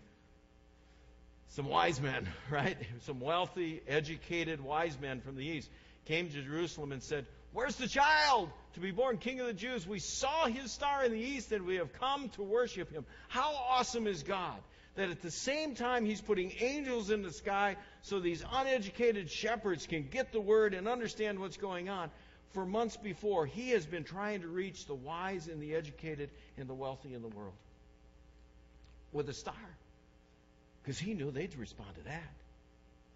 Some 1.48 1.68
wise 1.68 2.00
men, 2.00 2.28
right? 2.50 2.76
Some 3.02 3.20
wealthy, 3.20 3.80
educated 3.88 4.60
wise 4.60 4.98
men 5.00 5.20
from 5.20 5.36
the 5.36 5.46
east 5.46 5.70
came 6.06 6.28
to 6.28 6.42
Jerusalem 6.42 6.92
and 6.92 7.02
said, 7.02 7.26
Where's 7.52 7.76
the 7.76 7.86
child 7.86 8.50
to 8.74 8.80
be 8.80 8.90
born 8.90 9.18
king 9.18 9.40
of 9.40 9.46
the 9.46 9.52
Jews? 9.52 9.86
We 9.86 10.00
saw 10.00 10.46
his 10.46 10.72
star 10.72 11.04
in 11.04 11.12
the 11.12 11.20
east 11.20 11.52
and 11.52 11.64
we 11.64 11.76
have 11.76 11.92
come 11.94 12.28
to 12.30 12.42
worship 12.42 12.90
him. 12.90 13.06
How 13.28 13.54
awesome 13.54 14.08
is 14.08 14.24
God 14.24 14.58
that 14.96 15.10
at 15.10 15.22
the 15.22 15.30
same 15.30 15.74
time 15.74 16.04
he's 16.04 16.20
putting 16.20 16.52
angels 16.60 17.10
in 17.10 17.22
the 17.22 17.32
sky 17.32 17.76
so 18.02 18.20
these 18.20 18.44
uneducated 18.52 19.30
shepherds 19.30 19.86
can 19.86 20.08
get 20.08 20.32
the 20.32 20.40
word 20.40 20.74
and 20.74 20.86
understand 20.86 21.38
what's 21.38 21.56
going 21.56 21.88
on. 21.88 22.10
For 22.52 22.64
months 22.64 22.96
before, 22.96 23.46
he 23.46 23.70
has 23.70 23.84
been 23.84 24.04
trying 24.04 24.42
to 24.42 24.48
reach 24.48 24.86
the 24.86 24.94
wise 24.94 25.48
and 25.48 25.60
the 25.60 25.74
educated 25.74 26.30
and 26.56 26.68
the 26.68 26.74
wealthy 26.74 27.12
in 27.12 27.22
the 27.22 27.28
world 27.28 27.54
with 29.12 29.28
a 29.28 29.34
star. 29.34 29.54
Because 30.82 30.98
he 30.98 31.14
knew 31.14 31.32
they'd 31.32 31.56
respond 31.56 31.94
to 31.96 32.04
that. 32.04 32.32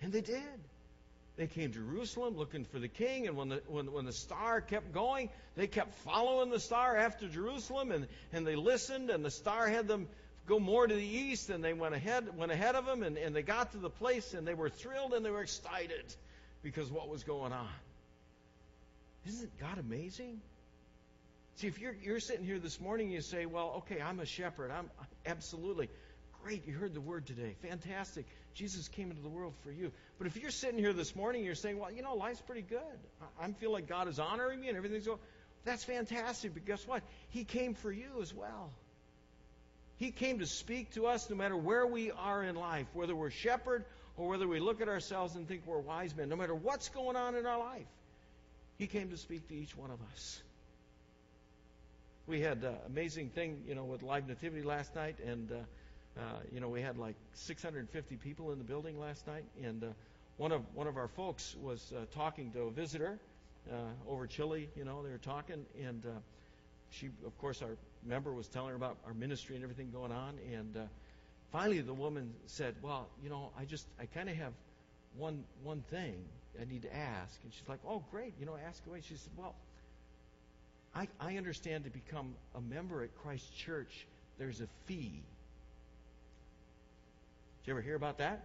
And 0.03 0.13
they 0.13 0.23
did. 0.23 0.43
They 1.37 1.47
came 1.47 1.71
to 1.71 1.79
Jerusalem 1.79 2.37
looking 2.37 2.65
for 2.65 2.81
the 2.81 2.89
king, 2.89 3.29
and 3.29 3.37
when 3.37 3.51
the, 3.51 3.63
when, 3.69 3.93
when 3.93 4.05
the 4.07 4.13
star 4.13 4.61
kept 4.61 4.93
going, 4.93 5.31
they 5.55 5.69
kept 5.69 5.95
following 6.01 6.51
the 6.51 6.59
star 6.59 6.97
after 6.97 7.29
Jerusalem, 7.29 7.93
and, 7.93 8.09
and 8.33 8.45
they 8.45 8.57
listened, 8.57 9.09
and 9.11 9.25
the 9.25 9.31
star 9.31 9.69
had 9.69 9.87
them 9.87 10.09
go 10.49 10.59
more 10.59 10.87
to 10.87 10.95
the 10.95 11.07
east, 11.07 11.51
and 11.51 11.63
they 11.63 11.75
went 11.75 11.95
ahead, 11.95 12.37
went 12.37 12.51
ahead 12.51 12.75
of 12.75 12.87
them, 12.87 13.03
and, 13.03 13.19
and 13.19 13.37
they 13.37 13.43
got 13.43 13.73
to 13.73 13.79
the 13.79 13.91
place, 13.91 14.35
and 14.35 14.47
they 14.47 14.55
were 14.55 14.71
thrilled 14.71 15.13
and 15.13 15.25
they 15.25 15.31
were 15.31 15.43
excited 15.43 16.15
because 16.63 16.91
what 16.91 17.09
was 17.09 17.23
going 17.23 17.53
on. 17.53 17.69
Isn't 19.27 19.59
God 19.59 19.79
amazing? 19.79 20.41
See, 21.57 21.67
if 21.67 21.81
you're, 21.81 21.95
you're 22.03 22.21
sitting 22.21 22.47
here 22.47 22.59
this 22.59 22.81
morning, 22.81 23.11
you 23.11 23.21
say, 23.21 23.45
well, 23.45 23.75
okay, 23.79 24.01
I'm 24.01 24.21
a 24.21 24.27
shepherd. 24.27 24.71
I'm 24.71 24.91
absolutely. 25.27 25.91
Great, 26.43 26.67
you 26.67 26.73
heard 26.73 26.95
the 26.95 27.01
word 27.01 27.27
today. 27.27 27.57
Fantastic. 27.63 28.25
Jesus 28.55 28.89
came 28.89 29.11
into 29.11 29.23
the 29.23 29.29
world 29.29 29.55
for 29.65 29.73
you. 29.73 29.91
But 30.19 30.29
if 30.29 30.37
you're 30.37 30.53
sitting 30.53 30.79
here 30.79 30.93
this 30.93 31.15
morning, 31.17 31.45
you're 31.45 31.57
saying, 31.57 31.79
well, 31.79 31.91
you 31.91 32.03
know, 32.03 32.15
life's 32.15 32.41
pretty 32.41 32.63
good. 32.63 32.79
I, 33.41 33.47
I 33.47 33.53
feel 33.53 33.73
like 33.73 33.89
God 33.89 34.09
is 34.09 34.19
honoring 34.19 34.61
me 34.61 34.69
and 34.69 34.77
everything's 34.77 35.07
going. 35.07 35.19
That's 35.65 35.85
fantastic. 35.85 36.55
But 36.55 36.65
guess 36.65 36.87
what? 36.87 37.03
He 37.31 37.45
came 37.45 37.75
for 37.75 37.91
you 37.91 38.23
as 38.23 38.33
well. 38.33 38.71
He 39.99 40.11
came 40.13 40.39
to 40.39 40.47
speak 40.47 40.93
to 40.95 41.07
us 41.07 41.29
no 41.29 41.37
matter 41.37 41.57
where 41.57 41.87
we 41.87 42.11
are 42.13 42.43
in 42.43 42.55
life, 42.55 42.87
whether 42.95 43.15
we're 43.15 43.31
shepherd 43.31 43.85
or 44.17 44.29
whether 44.29 44.47
we 44.47 44.61
look 44.61 44.81
at 44.81 44.89
ourselves 44.89 45.35
and 45.35 45.47
think 45.47 45.63
we're 45.67 45.79
wise 45.79 46.17
men, 46.17 46.29
no 46.29 46.37
matter 46.37 46.55
what's 46.55 46.89
going 46.89 47.17
on 47.17 47.35
in 47.35 47.47
our 47.47 47.59
life. 47.59 47.87
He 48.79 48.87
came 48.87 49.11
to 49.11 49.17
speak 49.17 49.49
to 49.49 49.55
each 49.55 49.77
one 49.77 49.91
of 49.91 49.99
us. 50.13 50.41
We 52.29 52.41
had 52.41 52.63
an 52.63 52.77
amazing 52.87 53.31
thing, 53.31 53.65
you 53.67 53.75
know, 53.75 53.85
with 53.85 54.03
Live 54.03 54.29
Nativity 54.29 54.63
last 54.63 54.95
night, 54.95 55.17
and 55.25 55.51
uh, 55.51 55.55
uh, 56.19 56.23
you 56.53 56.61
know, 56.61 56.69
we 56.69 56.81
had 56.81 56.97
like 56.99 57.17
650 57.35 58.17
people 58.17 58.53
in 58.53 58.59
the 58.59 58.65
building 58.65 59.01
last 59.01 59.27
night, 59.27 59.45
and 59.63 59.83
uh, 59.83 59.87
one 60.37 60.53
of 60.53 60.63
one 60.75 60.87
of 60.87 60.97
our 60.97 61.09
folks 61.09 61.57
was 61.61 61.93
uh, 61.97 62.05
talking 62.15 62.53
to 62.53 62.63
a 62.63 62.71
visitor 62.71 63.19
uh, 63.73 63.75
over 64.09 64.27
chili. 64.27 64.69
You 64.77 64.85
know, 64.85 65.03
they 65.03 65.11
were 65.11 65.19
talking, 65.19 65.65
and 65.83 66.05
uh, 66.07 66.11
she, 66.91 67.09
of 67.27 67.37
course, 67.39 67.63
our 67.63 67.77
member 68.07 68.33
was 68.33 68.49
telling 68.49 68.71
her 68.71 68.77
about 68.77 68.97
our 69.07 69.15
ministry 69.15 69.55
and 69.55 69.65
everything 69.65 69.91
going 69.91 70.13
on, 70.13 70.35
and 70.53 70.77
uh, 70.77 70.81
finally 71.53 71.81
the 71.81 71.95
woman 71.95 72.33
said, 72.47 72.75
"Well, 72.83 73.09
you 73.23 73.31
know, 73.31 73.51
I 73.59 73.65
just 73.65 73.87
I 74.01 74.07
kind 74.07 74.29
of 74.29 74.37
have 74.37 74.53
one 75.17 75.45
one 75.63 75.83
thing 75.91 76.15
I 76.61 76.65
need 76.65 76.83
to 76.83 76.95
ask," 76.95 77.39
and 77.45 77.53
she's 77.53 77.69
like, 77.69 77.81
"Oh, 77.87 78.03
great, 78.11 78.35
you 78.41 78.47
know, 78.47 78.57
ask 78.67 78.87
away." 78.87 79.01
She 79.03 79.17
said, 79.17 79.33
"Well." 79.37 79.55
I, 80.95 81.07
I 81.21 81.37
understand 81.37 81.85
to 81.85 81.91
become 81.91 82.35
a 82.55 82.61
member 82.61 83.05
at 83.05 83.15
Christ 83.23 83.45
Church, 83.59 84.07
there's 84.39 84.61
a 84.61 84.67
fee 84.87 85.23
Did 87.63 87.67
you 87.67 87.73
ever 87.75 87.83
hear 87.83 87.95
about 87.95 88.19
that? 88.19 88.45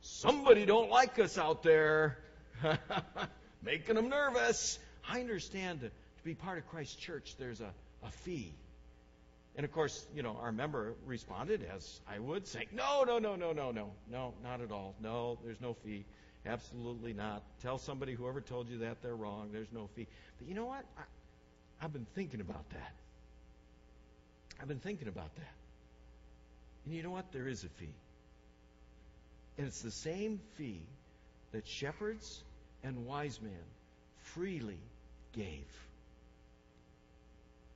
Somebody 0.00 0.66
don't 0.66 0.90
like 0.90 1.18
us 1.18 1.38
out 1.38 1.62
there, 1.62 2.18
making 3.62 3.94
them 3.94 4.08
nervous. 4.08 4.78
I 5.08 5.20
understand 5.20 5.88
to, 6.20 6.24
be 6.24 6.34
part 6.34 6.58
of 6.58 6.66
Christ's 6.68 6.96
church, 6.96 7.34
there's 7.38 7.60
a, 7.60 7.72
a 8.04 8.10
fee. 8.10 8.52
And 9.56 9.64
of 9.64 9.72
course, 9.72 10.06
you 10.14 10.22
know, 10.22 10.38
our 10.40 10.52
member 10.52 10.94
responded, 11.06 11.66
as 11.74 12.00
I 12.08 12.18
would, 12.18 12.46
saying, 12.46 12.68
No, 12.72 13.04
no, 13.04 13.18
no, 13.18 13.36
no, 13.36 13.52
no, 13.52 13.70
no, 13.72 13.90
no, 14.10 14.34
not 14.42 14.60
at 14.60 14.70
all. 14.70 14.94
No, 15.02 15.38
there's 15.44 15.60
no 15.60 15.74
fee. 15.74 16.04
Absolutely 16.46 17.12
not. 17.12 17.42
Tell 17.60 17.78
somebody, 17.78 18.14
whoever 18.14 18.40
told 18.40 18.68
you 18.68 18.78
that, 18.78 19.02
they're 19.02 19.14
wrong. 19.14 19.50
There's 19.52 19.72
no 19.72 19.88
fee. 19.94 20.06
But 20.38 20.48
you 20.48 20.54
know 20.54 20.64
what? 20.64 20.84
I, 20.96 21.02
I've 21.84 21.92
been 21.92 22.06
thinking 22.14 22.40
about 22.40 22.68
that. 22.70 22.92
I've 24.60 24.68
been 24.68 24.78
thinking 24.78 25.08
about 25.08 25.34
that. 25.36 25.54
And 26.84 26.94
you 26.94 27.02
know 27.02 27.10
what? 27.10 27.32
There 27.32 27.48
is 27.48 27.64
a 27.64 27.68
fee. 27.68 27.94
And 29.58 29.66
it's 29.66 29.82
the 29.82 29.90
same 29.90 30.40
fee 30.56 30.82
that 31.52 31.66
shepherds 31.66 32.42
and 32.82 33.06
wise 33.06 33.40
men 33.42 33.52
freely 34.22 34.78
gave. 35.32 35.66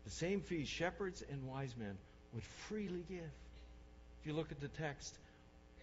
The 0.04 0.10
same 0.10 0.40
fee 0.40 0.64
shepherds 0.64 1.22
and 1.30 1.46
wise 1.46 1.74
men 1.76 1.96
would 2.32 2.42
freely 2.42 3.04
give. 3.08 3.30
If 4.20 4.26
you 4.26 4.32
look 4.32 4.52
at 4.52 4.60
the 4.60 4.68
text, 4.68 5.16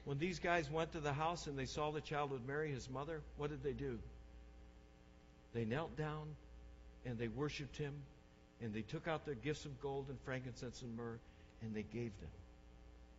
when 0.05 0.17
these 0.17 0.39
guys 0.39 0.69
went 0.69 0.91
to 0.93 0.99
the 0.99 1.13
house 1.13 1.47
and 1.47 1.57
they 1.57 1.65
saw 1.65 1.91
the 1.91 2.01
child 2.01 2.31
with 2.31 2.45
Mary, 2.45 2.71
his 2.71 2.89
mother, 2.89 3.21
what 3.38 3.49
did 3.49 3.63
they 3.63 3.73
do? 3.73 3.99
They 5.53 5.65
knelt 5.65 5.95
down 5.97 6.27
and 7.05 7.17
they 7.17 7.27
worshiped 7.27 7.77
him 7.77 7.93
and 8.62 8.73
they 8.73 8.81
took 8.81 9.07
out 9.07 9.25
their 9.25 9.36
gifts 9.36 9.65
of 9.65 9.79
gold 9.81 10.05
and 10.10 10.19
frankincense 10.21 10.81
and 10.81 10.95
myrrh 10.95 11.19
and 11.62 11.73
they 11.75 11.84
gave 11.84 12.12
them 12.19 12.29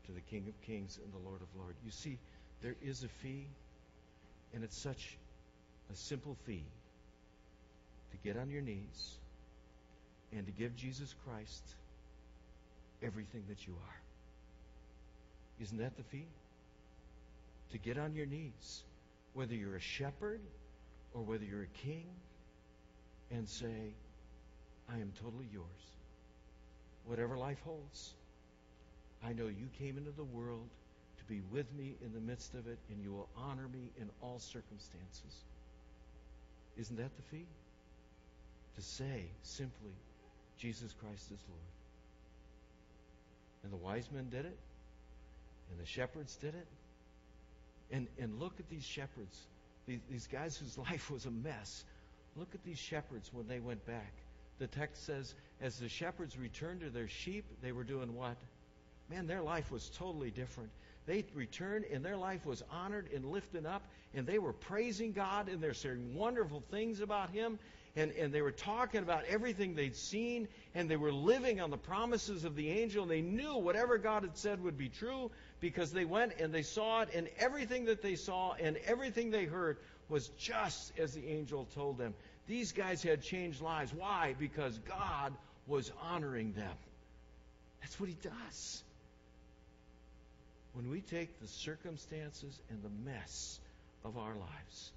to 0.06 0.12
the 0.12 0.20
King 0.20 0.46
of 0.48 0.66
Kings 0.66 0.98
and 1.02 1.12
the 1.12 1.28
Lord 1.28 1.40
of 1.40 1.48
Lords. 1.60 1.78
You 1.84 1.90
see, 1.90 2.18
there 2.62 2.76
is 2.82 3.04
a 3.04 3.08
fee, 3.08 3.46
and 4.54 4.64
it's 4.64 4.76
such 4.76 5.16
a 5.92 5.96
simple 5.96 6.36
fee 6.44 6.64
to 8.10 8.16
get 8.24 8.36
on 8.36 8.50
your 8.50 8.62
knees 8.62 9.18
and 10.36 10.46
to 10.46 10.52
give 10.52 10.76
Jesus 10.76 11.14
Christ 11.26 11.62
everything 13.02 13.44
that 13.48 13.66
you 13.66 13.74
are. 13.74 14.00
Isn't 15.62 15.78
that 15.78 15.96
the 15.96 16.02
fee? 16.04 16.26
To 17.72 17.78
get 17.78 17.98
on 17.98 18.14
your 18.14 18.26
knees, 18.26 18.82
whether 19.34 19.54
you're 19.54 19.76
a 19.76 19.80
shepherd 19.80 20.40
or 21.14 21.22
whether 21.22 21.44
you're 21.44 21.62
a 21.62 21.86
king, 21.86 22.06
and 23.30 23.48
say, 23.48 23.94
I 24.90 24.98
am 24.98 25.12
totally 25.22 25.48
yours. 25.52 25.66
Whatever 27.06 27.36
life 27.36 27.58
holds, 27.64 28.12
I 29.24 29.32
know 29.32 29.46
you 29.46 29.68
came 29.78 29.96
into 29.96 30.10
the 30.10 30.24
world 30.24 30.68
to 31.18 31.24
be 31.24 31.40
with 31.52 31.66
me 31.74 31.94
in 32.04 32.12
the 32.12 32.20
midst 32.20 32.54
of 32.54 32.66
it, 32.66 32.78
and 32.90 33.02
you 33.02 33.12
will 33.12 33.28
honor 33.36 33.68
me 33.72 33.90
in 34.00 34.08
all 34.20 34.38
circumstances. 34.38 35.44
Isn't 36.76 36.96
that 36.96 37.10
the 37.16 37.22
fee? 37.30 37.46
To 38.76 38.82
say 38.82 39.24
simply, 39.42 39.92
Jesus 40.62 40.94
Christ 41.00 41.24
is 41.32 41.40
Lord. 41.48 41.60
And 43.64 43.72
the 43.72 43.76
wise 43.76 44.08
men 44.12 44.28
did 44.30 44.46
it, 44.46 44.56
and 45.70 45.80
the 45.80 45.86
shepherds 45.86 46.36
did 46.36 46.54
it. 46.54 46.68
And, 47.90 48.06
and 48.16 48.38
look 48.38 48.54
at 48.60 48.70
these 48.70 48.84
shepherds, 48.84 49.36
these, 49.88 49.98
these 50.08 50.28
guys 50.28 50.56
whose 50.56 50.78
life 50.90 51.10
was 51.10 51.26
a 51.26 51.32
mess. 51.32 51.84
Look 52.36 52.54
at 52.54 52.62
these 52.62 52.78
shepherds 52.78 53.28
when 53.32 53.48
they 53.48 53.58
went 53.58 53.84
back. 53.86 54.12
The 54.60 54.68
text 54.68 55.04
says, 55.04 55.34
as 55.60 55.80
the 55.80 55.88
shepherds 55.88 56.38
returned 56.38 56.82
to 56.82 56.90
their 56.90 57.08
sheep, 57.08 57.44
they 57.60 57.72
were 57.72 57.82
doing 57.82 58.14
what? 58.14 58.36
Man, 59.10 59.26
their 59.26 59.42
life 59.42 59.72
was 59.72 59.90
totally 59.98 60.30
different. 60.30 60.70
They 61.06 61.24
returned 61.34 61.84
and 61.92 62.04
their 62.04 62.16
life 62.16 62.46
was 62.46 62.62
honored 62.70 63.10
and 63.12 63.24
lifted 63.24 63.66
up, 63.66 63.82
and 64.14 64.26
they 64.26 64.38
were 64.38 64.52
praising 64.52 65.12
God 65.12 65.48
and 65.48 65.60
they're 65.60 65.74
saying 65.74 66.14
wonderful 66.14 66.62
things 66.70 67.00
about 67.00 67.30
Him. 67.30 67.58
And, 67.94 68.10
and 68.12 68.32
they 68.32 68.40
were 68.40 68.52
talking 68.52 69.02
about 69.02 69.24
everything 69.26 69.74
they'd 69.74 69.96
seen, 69.96 70.48
and 70.74 70.88
they 70.88 70.96
were 70.96 71.12
living 71.12 71.60
on 71.60 71.68
the 71.68 71.76
promises 71.76 72.44
of 72.44 72.56
the 72.56 72.70
angel, 72.70 73.02
and 73.02 73.10
they 73.10 73.20
knew 73.20 73.58
whatever 73.58 73.98
God 73.98 74.22
had 74.22 74.38
said 74.38 74.62
would 74.62 74.78
be 74.78 74.88
true 74.88 75.30
because 75.60 75.92
they 75.92 76.06
went 76.06 76.40
and 76.40 76.54
they 76.54 76.62
saw 76.62 77.02
it, 77.02 77.10
and 77.14 77.28
everything 77.38 77.84
that 77.86 78.00
they 78.00 78.14
saw 78.14 78.54
and 78.54 78.78
everything 78.86 79.30
they 79.30 79.44
heard 79.44 79.76
was 80.08 80.28
just 80.38 80.98
as 80.98 81.12
the 81.12 81.28
angel 81.28 81.66
told 81.74 81.98
them. 81.98 82.14
These 82.46 82.72
guys 82.72 83.02
had 83.02 83.20
changed 83.22 83.60
lives. 83.60 83.92
Why? 83.92 84.36
Because 84.38 84.78
God 84.88 85.34
was 85.66 85.92
honoring 86.00 86.54
them. 86.54 86.76
That's 87.82 88.00
what 88.00 88.08
He 88.08 88.16
does 88.22 88.82
when 90.74 90.90
we 90.90 91.00
take 91.00 91.40
the 91.40 91.48
circumstances 91.48 92.58
and 92.70 92.82
the 92.82 93.10
mess 93.10 93.58
of 94.04 94.16
our 94.16 94.34
lives 94.34 94.92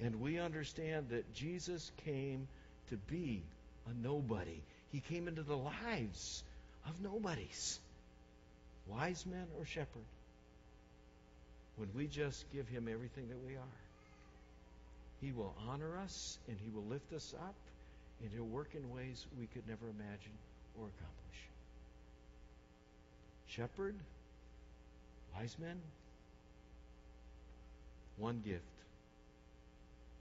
and 0.00 0.20
we 0.20 0.38
understand 0.38 1.10
that 1.10 1.32
Jesus 1.34 1.90
came 2.04 2.48
to 2.90 2.96
be 2.96 3.42
a 3.88 4.06
nobody, 4.06 4.60
He 4.90 5.00
came 5.00 5.28
into 5.28 5.42
the 5.42 5.56
lives 5.56 6.42
of 6.88 7.00
nobodies. 7.02 7.78
wise 8.88 9.24
men 9.26 9.46
or 9.58 9.64
shepherd, 9.64 10.04
when 11.76 11.88
we 11.94 12.06
just 12.06 12.44
give 12.52 12.68
him 12.68 12.88
everything 12.90 13.28
that 13.28 13.38
we 13.46 13.54
are, 13.54 13.78
he 15.20 15.32
will 15.32 15.54
honor 15.68 15.98
us 15.98 16.38
and 16.48 16.56
he 16.62 16.70
will 16.70 16.84
lift 16.84 17.12
us 17.12 17.34
up 17.40 17.54
and 18.22 18.30
he'll 18.32 18.44
work 18.44 18.70
in 18.74 18.94
ways 18.94 19.24
we 19.38 19.46
could 19.46 19.66
never 19.68 19.86
imagine 19.88 20.32
or 20.78 20.86
accomplish. 20.86 21.38
Shepherd, 23.46 23.94
wise 25.34 25.56
men, 25.60 25.80
one 28.16 28.40
gift. 28.44 28.62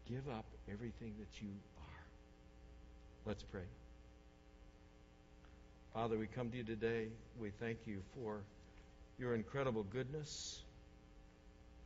Give 0.10 0.28
up 0.30 0.46
everything 0.72 1.14
that 1.20 1.42
you 1.42 1.50
are. 1.78 2.04
Let's 3.26 3.44
pray. 3.44 3.62
Father, 5.94 6.18
we 6.18 6.28
come 6.28 6.50
to 6.52 6.58
you 6.58 6.64
today. 6.64 7.08
We 7.40 7.50
thank 7.50 7.80
you 7.86 8.02
for 8.16 8.40
your 9.20 9.36
incredible 9.36 9.84
goodness, 9.84 10.62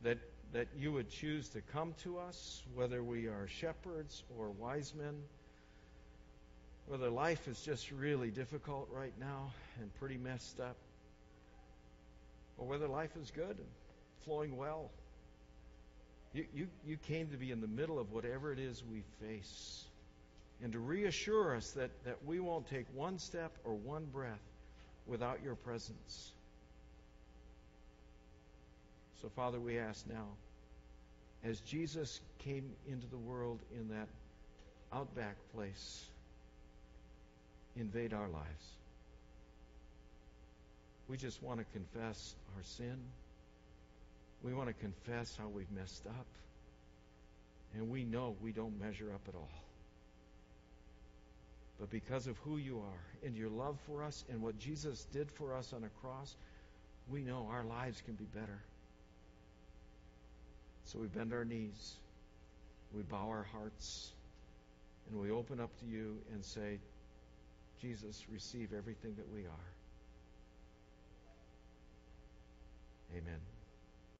that, 0.02 0.18
that 0.52 0.68
you 0.78 0.92
would 0.92 1.10
choose 1.10 1.48
to 1.50 1.60
come 1.60 1.94
to 2.02 2.18
us, 2.18 2.62
whether 2.74 3.02
we 3.02 3.26
are 3.26 3.46
shepherds 3.48 4.22
or 4.38 4.50
wise 4.50 4.94
men, 4.96 5.14
whether 6.86 7.10
life 7.10 7.46
is 7.48 7.60
just 7.60 7.90
really 7.90 8.30
difficult 8.30 8.88
right 8.90 9.12
now 9.20 9.52
and 9.80 9.94
pretty 9.96 10.16
messed 10.16 10.60
up, 10.60 10.76
or 12.58 12.66
whether 12.66 12.88
life 12.88 13.10
is 13.20 13.30
good 13.30 13.56
and 13.58 13.66
flowing 14.24 14.56
well. 14.56 14.90
You, 16.32 16.46
you, 16.54 16.66
you 16.86 16.96
came 16.96 17.28
to 17.28 17.36
be 17.36 17.50
in 17.50 17.60
the 17.60 17.68
middle 17.68 17.98
of 17.98 18.12
whatever 18.12 18.52
it 18.52 18.58
is 18.58 18.82
we 18.90 19.02
face 19.20 19.84
and 20.62 20.72
to 20.72 20.78
reassure 20.78 21.54
us 21.56 21.70
that, 21.72 21.90
that 22.04 22.24
we 22.24 22.40
won't 22.40 22.68
take 22.68 22.86
one 22.94 23.18
step 23.18 23.52
or 23.64 23.74
one 23.74 24.04
breath 24.06 24.40
without 25.06 25.42
your 25.42 25.54
presence. 25.54 26.32
So, 29.22 29.28
Father, 29.34 29.60
we 29.60 29.78
ask 29.78 30.06
now, 30.08 30.26
as 31.44 31.60
Jesus 31.60 32.20
came 32.38 32.70
into 32.88 33.06
the 33.06 33.16
world 33.16 33.60
in 33.74 33.88
that 33.90 34.08
outback 34.92 35.36
place, 35.54 36.04
invade 37.76 38.12
our 38.12 38.28
lives. 38.28 38.76
We 41.08 41.16
just 41.16 41.42
want 41.42 41.60
to 41.60 41.66
confess 41.72 42.34
our 42.56 42.62
sin. 42.62 42.98
We 44.42 44.54
want 44.54 44.68
to 44.68 44.74
confess 44.74 45.36
how 45.36 45.48
we've 45.48 45.70
messed 45.70 46.06
up. 46.06 46.26
And 47.74 47.90
we 47.90 48.04
know 48.04 48.36
we 48.42 48.52
don't 48.52 48.80
measure 48.80 49.12
up 49.12 49.20
at 49.28 49.34
all. 49.34 49.50
But 51.78 51.90
because 51.90 52.26
of 52.26 52.38
who 52.38 52.56
you 52.56 52.78
are 52.78 53.26
and 53.26 53.36
your 53.36 53.50
love 53.50 53.76
for 53.86 54.02
us 54.02 54.24
and 54.30 54.40
what 54.40 54.58
Jesus 54.58 55.06
did 55.12 55.30
for 55.32 55.54
us 55.54 55.72
on 55.72 55.84
a 55.84 55.88
cross, 56.00 56.34
we 57.10 57.22
know 57.22 57.48
our 57.50 57.64
lives 57.64 58.02
can 58.04 58.14
be 58.14 58.24
better. 58.24 58.60
So 60.84 60.98
we 60.98 61.08
bend 61.08 61.32
our 61.32 61.44
knees, 61.44 61.96
we 62.94 63.02
bow 63.02 63.28
our 63.28 63.46
hearts, 63.52 64.12
and 65.10 65.20
we 65.20 65.30
open 65.30 65.60
up 65.60 65.70
to 65.80 65.86
you 65.86 66.16
and 66.32 66.44
say, 66.44 66.78
Jesus, 67.82 68.24
receive 68.32 68.72
everything 68.72 69.14
that 69.16 69.30
we 69.32 69.40
are. 69.42 69.75
Amen. 73.14 73.55